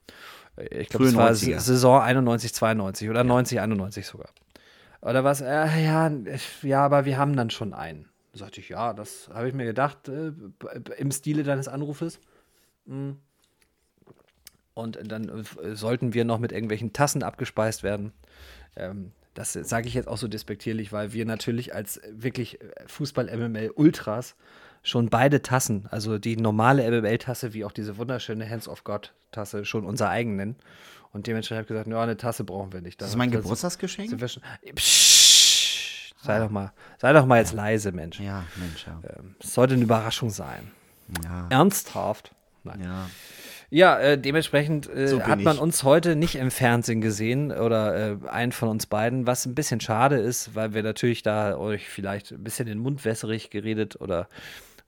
[0.55, 1.59] Äh, Ich glaube, es war 90er.
[1.59, 4.29] Saison 91, 92 oder 90, 91 sogar.
[5.01, 5.41] Oder was?
[5.41, 6.11] Äh, ja,
[6.63, 8.07] ja, aber wir haben dann schon einen.
[8.33, 10.31] Da sagte ich, ja, das habe ich mir gedacht, äh,
[10.97, 12.19] im Stile deines Anrufes.
[12.85, 13.11] Mm.
[14.73, 18.11] Und dann äh, sollten wir noch mit irgendwelchen Tassen abgespeist werden.
[18.75, 24.35] Ähm, das sage ich jetzt auch so despektierlich, weil wir natürlich als wirklich Fußball-MML-Ultras
[24.81, 29.85] schon beide Tassen, also die normale MML-Tasse wie auch diese wunderschöne Hands of God-Tasse, schon
[29.85, 30.55] unser eigen nennen.
[31.13, 33.01] Und dementsprechend habe ich gesagt, ja, eine Tasse brauchen wir nicht.
[33.01, 34.09] Das ist mein Geburtstagsgeschenk?
[34.09, 34.43] sind wir schon.
[34.75, 38.19] Psst, sei doch mal, sei doch mal jetzt leise, Mensch.
[38.19, 38.99] Ja, Mensch, ja.
[39.17, 40.71] Ähm, Es sollte eine Überraschung sein.
[41.23, 42.31] Ja, Ernsthaft.
[42.63, 42.81] Nein.
[42.83, 43.09] ja.
[43.69, 45.61] Ja, äh, dementsprechend äh, So hat man ich.
[45.61, 49.81] uns heute nicht im Fernsehen gesehen oder äh, einen von uns beiden, was ein bisschen
[49.81, 54.29] schade ist, weil wir natürlich da euch vielleicht ein bisschen den Mund wässrig geredet oder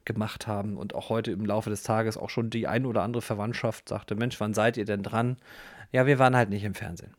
[0.06, 3.22] gemacht haben und auch heute im Laufe des Tages auch schon die ein oder andere
[3.22, 5.36] Verwandtschaft sagte, Mensch, wann seid ihr denn dran?
[5.92, 7.14] Ja, wir waren halt nicht im Fernsehen.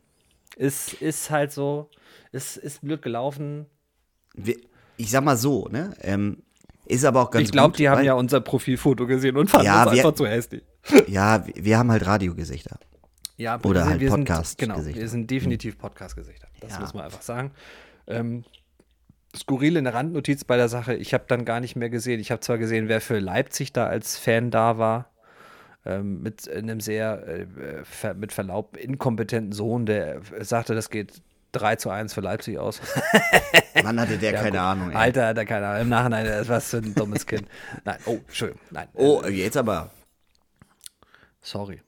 [0.55, 1.89] Ist, ist halt so,
[2.31, 3.65] ist, ist blöd gelaufen.
[4.33, 4.55] Wir,
[4.97, 5.93] ich sag mal so, ne?
[6.01, 6.43] Ähm,
[6.85, 9.83] ist aber auch ganz ich glaube, die haben ja unser Profilfoto gesehen und fanden Ja,
[9.83, 10.63] uns wir- einfach zu hässlich.
[11.07, 12.79] Ja, wir wir haben halt Radiogesichter.
[13.37, 14.81] Ja, Oder halt Podcast-Gesichter.
[14.83, 16.47] Genau, wir sind definitiv Podcast-Gesichter.
[16.59, 16.79] Das Ja.
[16.79, 17.51] muss man einfach sagen.
[18.07, 18.43] Ähm,
[19.35, 20.95] skurrile eine Randnotiz bei der Sache.
[20.95, 22.19] Ich habe dann gar nicht mehr gesehen.
[22.19, 25.10] Ich habe zwar gesehen, wer für Leipzig da als Fan da war.
[25.83, 27.45] Ähm, mit einem sehr, äh,
[27.83, 31.23] ver mit Verlaub, inkompetenten Sohn, der äh, sagte, das geht
[31.53, 32.79] 3 zu 1 für Leipzig aus.
[33.83, 34.59] Wann hatte der keine gut.
[34.59, 34.95] Ahnung, ey.
[34.95, 35.81] Alter, hat er keine Ahnung.
[35.81, 37.47] Im Nachhinein, das war so ein dummes Kind.
[37.83, 38.61] Nein, oh, Entschuldigung.
[38.69, 38.87] Nein.
[38.93, 39.89] Oh, äh, jetzt aber.
[41.41, 41.81] Sorry.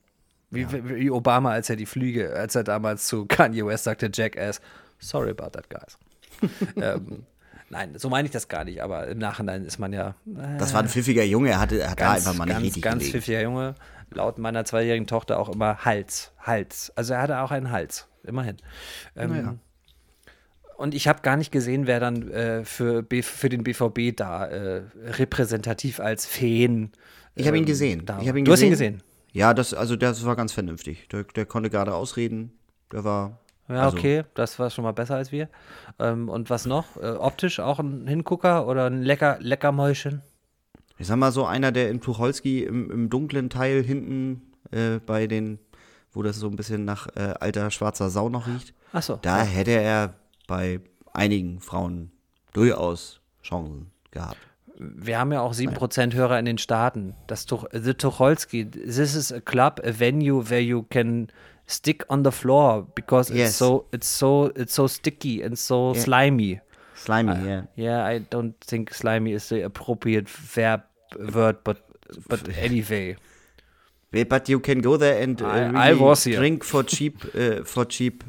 [0.49, 4.09] Wie, wie wie Obama, als er die Flüge, als er damals zu Kanye West sagte,
[4.11, 4.59] Jackass,
[4.99, 5.97] sorry about that, guys.
[6.75, 7.25] ähm,
[7.69, 10.73] nein, so meine ich das gar nicht, aber im Nachhinein ist man ja äh, Das
[10.73, 13.03] war ein pfiffiger Junge, er hatte, hat da ganz, einfach mal nicht ganz, richtig ganz
[13.09, 13.75] pfiffiger Junge.
[14.13, 16.91] Laut meiner zweijährigen Tochter auch immer Hals, Hals.
[16.95, 18.57] Also er hatte auch einen Hals, immerhin.
[19.15, 19.55] Ähm, Naja.
[20.77, 24.45] Und ich habe gar nicht gesehen, wer dann äh, für, B, für den BVB da
[24.47, 26.91] äh, repräsentativ als Fan.
[27.35, 28.05] Ich habe ihn ähm, gesehen.
[28.05, 28.73] da Ich hab ihn du gesehen.
[28.73, 29.03] hast ihn gesehen.
[29.31, 31.07] Ja, das, also das war ganz vernünftig.
[31.09, 32.51] Der, der konnte gerade ausreden.
[32.91, 33.39] Der war.
[33.69, 35.49] Ja, also, okay, das war schon mal besser als wir.
[35.99, 36.97] Ähm, und was noch?
[36.97, 40.21] Äh, optisch auch ein Hingucker oder ein lecker, lecker Mäuschen?
[40.97, 45.27] Ich sag mal so, einer, der in Tucholsky im, im dunklen Teil hinten äh, bei
[45.27, 45.59] den,
[46.11, 49.17] wo das so ein bisschen nach äh, alter schwarzer Sau noch riecht, Achso.
[49.21, 50.15] da hätte er
[50.47, 50.81] bei
[51.13, 52.11] einigen Frauen
[52.53, 54.37] durchaus Chancen gehabt.
[54.77, 57.15] Wir haben ja auch 7% Hörer in den Staaten.
[57.27, 61.27] Das Tuch, The Tucholsky, this is a club, a venue where you can
[61.67, 66.59] stick on the floor because it's so it's so it's so sticky and so slimy.
[66.95, 67.45] Slimy, Ah.
[67.45, 67.61] ja.
[67.75, 70.81] Yeah, I don't think slimy is the appropriate verb
[71.33, 71.77] word, but
[72.29, 73.15] but anyway.
[74.29, 77.83] But you can go there and uh, I- really I drink for cheap, uh, for
[77.85, 78.23] cheap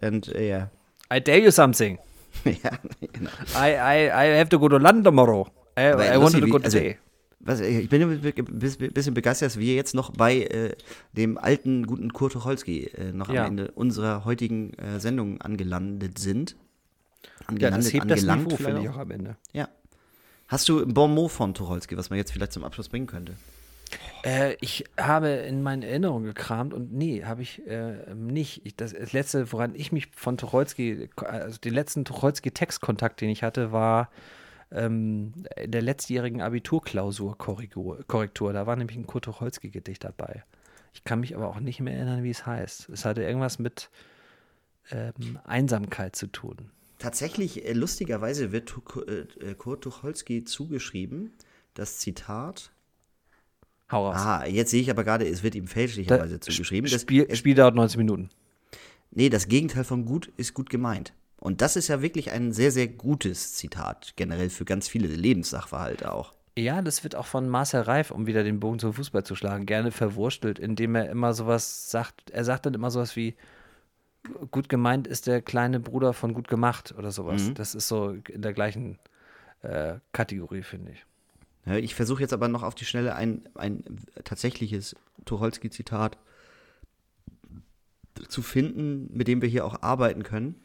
[0.00, 0.66] and uh, yeah.
[1.10, 1.98] I tell you something.
[2.44, 2.70] ja,
[3.12, 3.30] genau.
[3.56, 5.46] I, I, I have to go to London tomorrow.
[5.76, 6.96] I, I want to go today.
[6.96, 7.13] Also,
[7.44, 8.20] was, ich bin ein
[8.58, 10.74] bisschen begeistert, dass wir jetzt noch bei äh,
[11.12, 13.42] dem alten, guten Kurt Tucholsky äh, noch ja.
[13.42, 16.56] am Ende unserer heutigen äh, Sendung angelandet sind.
[17.46, 19.36] Angelandet, ja, das hebt angelangt das Niveau, finde ich auch am Ende.
[19.52, 19.68] Ja.
[20.48, 23.34] Hast du ein Bon mot von Tucholsky, was man jetzt vielleicht zum Abschluss bringen könnte?
[24.24, 28.64] Äh, ich habe in meinen Erinnerungen gekramt und nee, habe ich äh, nicht.
[28.64, 33.42] Ich, das, das, letzte, woran ich mich von Tucholsky, also den letzten Tucholsky-Textkontakt, den ich
[33.42, 34.10] hatte, war
[34.70, 38.52] ähm, in der letztjährigen Abiturklausur-Korrektur.
[38.52, 40.44] Da war nämlich ein Kurt Tucholsky-Gedicht dabei.
[40.92, 42.88] Ich kann mich aber auch nicht mehr erinnern, wie es heißt.
[42.88, 43.90] Es hatte irgendwas mit
[44.90, 46.70] ähm, Einsamkeit zu tun.
[46.98, 48.74] Tatsächlich, äh, lustigerweise wird
[49.06, 51.32] äh, Kurt Tucholsky zugeschrieben,
[51.74, 52.70] das Zitat.
[53.90, 54.16] Hau raus.
[54.16, 56.90] Ah, jetzt sehe ich aber gerade, es wird ihm fälschlicherweise zugeschrieben.
[56.90, 58.30] Das Spiel, Spiel dauert 90 Minuten.
[59.10, 61.12] Nee, das Gegenteil von gut ist gut gemeint.
[61.44, 66.10] Und das ist ja wirklich ein sehr, sehr gutes Zitat, generell für ganz viele Lebenssachverhalte
[66.10, 66.32] auch.
[66.56, 69.66] Ja, das wird auch von Marcel Reif, um wieder den Bogen zum Fußball zu schlagen,
[69.66, 72.30] gerne verwurstelt, indem er immer sowas sagt.
[72.30, 73.34] Er sagt dann immer sowas wie,
[74.52, 77.42] gut gemeint ist der kleine Bruder von gut gemacht oder sowas.
[77.42, 77.54] Mhm.
[77.56, 78.98] Das ist so in der gleichen
[79.60, 81.04] äh, Kategorie, finde ich.
[81.66, 83.84] Ja, ich versuche jetzt aber noch auf die Schnelle ein, ein
[84.24, 86.16] tatsächliches Tucholsky-Zitat
[88.28, 90.63] zu finden, mit dem wir hier auch arbeiten können.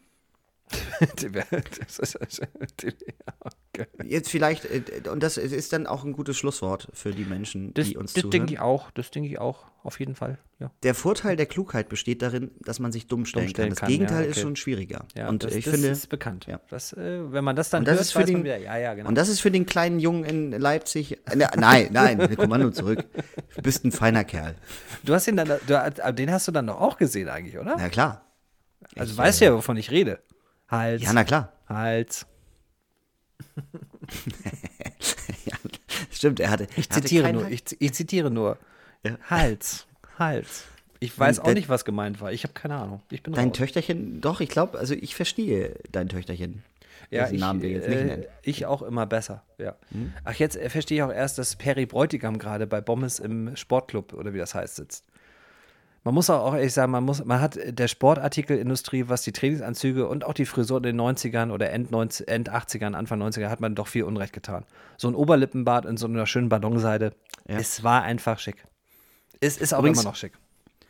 [4.04, 7.88] Jetzt vielleicht, äh, und das ist dann auch ein gutes Schlusswort für die Menschen, das,
[7.88, 8.32] die uns das zuhören.
[8.32, 10.38] Das denke ich auch, das denke ich auch, auf jeden Fall.
[10.60, 10.72] Ja.
[10.84, 13.76] Der Vorteil der Klugheit besteht darin, dass man sich dumm stellen, dumm stellen kann.
[13.76, 14.32] Das kann, Gegenteil ja, okay.
[14.32, 15.06] ist schon schwieriger.
[15.16, 16.46] Ja, und das, ich das finde, ist bekannt.
[16.48, 16.60] Ja.
[16.70, 18.94] Das, äh, wenn man das dann und das hört, ist für den, wieder, ja, ja,
[18.94, 19.10] genau.
[19.10, 23.06] Und das ist für den kleinen Jungen in Leipzig, äh, ne, nein, nein, Kommando zurück.
[23.56, 24.56] Du bist ein feiner Kerl.
[25.04, 27.76] Du hast ihn dann, du, den hast du dann doch auch gesehen eigentlich, oder?
[27.78, 28.26] Na klar.
[28.96, 30.20] Also ich, weißt äh, ja, wovon ich rede.
[30.70, 31.02] Hals.
[31.02, 31.52] Ja, na klar.
[31.68, 32.26] Hals.
[35.46, 35.56] ja,
[36.12, 36.68] stimmt, er hatte.
[36.76, 37.50] Ich zitiere hatte nur.
[37.50, 38.58] Ich, ich, zitiere nur.
[39.04, 39.18] Ja.
[39.30, 39.88] Hals.
[40.18, 40.66] Hals.
[41.00, 42.34] Ich weiß auch nicht, was gemeint war.
[42.34, 43.02] Ich habe keine Ahnung.
[43.10, 43.58] Ich bin dein raus.
[43.58, 46.64] Töchterchen, doch, ich glaube, also ich verstehe dein Töchterchen.
[47.10, 48.26] Ja, ich, Namen wir jetzt nicht äh, nennen.
[48.44, 49.76] ich auch immer besser, ja.
[49.92, 50.14] Hm?
[50.26, 54.14] Ach, jetzt äh, verstehe ich auch erst, dass Perry Bräutigam gerade bei Bommes im Sportclub
[54.14, 55.06] oder wie das heißt sitzt
[56.04, 60.26] man muss auch ehrlich sagen, man, muss, man hat der Sportartikelindustrie, was die Trainingsanzüge und
[60.26, 63.76] auch die Frisur in den 90ern oder End, 90, End 80ern, Anfang 90er hat man
[63.76, 64.66] doch viel Unrecht getan.
[64.98, 67.14] So ein Oberlippenbart in so einer schönen Ballonseide,
[67.48, 67.58] ja.
[67.58, 68.66] es war einfach schick.
[69.42, 70.34] Es ist auch Übrigens, immer noch schick.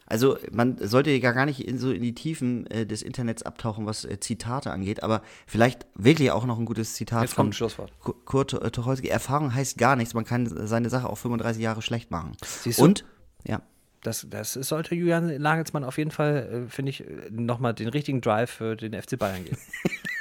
[0.10, 3.86] Also man sollte ja gar nicht in so in die Tiefen äh, des Internets abtauchen,
[3.86, 7.94] was äh, Zitate angeht, aber vielleicht wirklich auch noch ein gutes Zitat Jetzt von Schlusswort.
[8.00, 9.08] Kurt Tucholsky.
[9.08, 12.32] Erfahrung heißt gar nichts, man kann seine Sache auch 35 Jahre schlecht machen.
[12.44, 12.84] Siehst du?
[12.84, 13.06] Und
[13.46, 13.62] ja.
[14.02, 18.22] Das, das sollte Julian Nagelsmann auf jeden Fall, äh, finde ich, äh, nochmal den richtigen
[18.22, 19.58] Drive für den FC Bayern geben.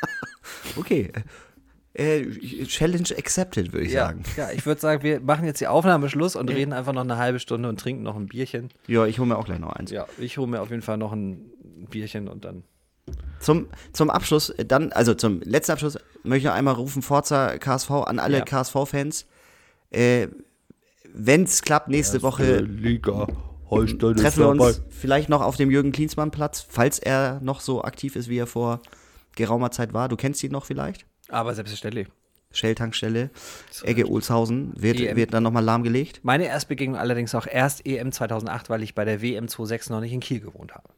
[0.76, 1.12] okay.
[1.94, 2.26] Äh,
[2.66, 4.22] Challenge accepted, würde ich ja, sagen.
[4.36, 7.16] Ja, ich würde sagen, wir machen jetzt die Aufnahme Schluss und reden einfach noch eine
[7.16, 8.68] halbe Stunde und trinken noch ein Bierchen.
[8.86, 9.90] Ja, ich hole mir auch gleich noch eins.
[9.90, 11.50] Ja, ich hole mir auf jeden Fall noch ein
[11.90, 12.64] Bierchen und dann.
[13.40, 17.58] Zum, zum Abschluss, äh, dann, also zum letzten Abschluss, möchte ich noch einmal rufen: Forza
[17.58, 18.44] KSV an alle ja.
[18.44, 19.26] KSV-Fans.
[19.90, 20.28] Äh,
[21.12, 22.58] Wenn es klappt, nächste Erste Woche.
[22.60, 23.26] Liga.
[23.70, 27.82] Holstein treffen wir uns vielleicht noch auf dem Jürgen Klinsmann Platz, falls er noch so
[27.82, 28.80] aktiv ist, wie er vor
[29.36, 30.08] geraumer Zeit war.
[30.08, 31.06] Du kennst ihn noch vielleicht?
[31.28, 32.08] Aber selbstverständlich.
[32.50, 33.30] Shell-Tankstelle,
[33.82, 35.16] Egge Olshausen, wird, EM.
[35.16, 36.20] wird dann nochmal lahmgelegt.
[36.22, 40.12] Meine Erstbegegnung allerdings auch erst EM 2008, weil ich bei der WM 26 noch nicht
[40.12, 40.88] in Kiel gewohnt habe.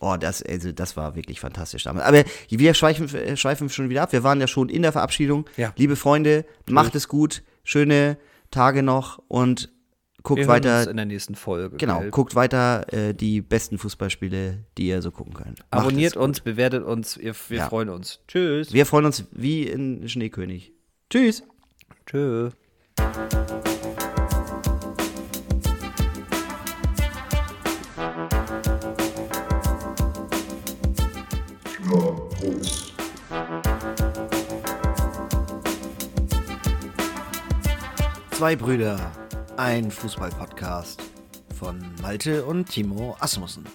[0.00, 2.06] Oh, das, also das war wirklich fantastisch damals.
[2.06, 4.12] Aber wir schweifen, schweifen schon wieder ab.
[4.12, 5.44] Wir waren ja schon in der Verabschiedung.
[5.58, 5.74] Ja.
[5.76, 7.42] Liebe Freunde, macht es gut.
[7.64, 8.16] Schöne
[8.50, 9.70] Tage noch und
[10.28, 10.90] guckt Wir weiter.
[10.90, 11.76] in der nächsten Folge.
[11.78, 12.10] Genau, gell?
[12.10, 15.60] guckt weiter äh, die besten Fußballspiele, die ihr so gucken könnt.
[15.60, 17.68] Macht Abonniert uns, bewertet uns, wir, wir ja.
[17.68, 18.20] freuen uns.
[18.28, 18.70] Tschüss.
[18.70, 20.72] Wir freuen uns wie in Schneekönig.
[21.08, 21.42] Tschüss.
[22.04, 22.50] Tschö.
[38.32, 39.27] Zwei Brüder
[39.58, 41.02] ein Fußball-Podcast
[41.58, 43.66] von Malte und Timo Asmussen.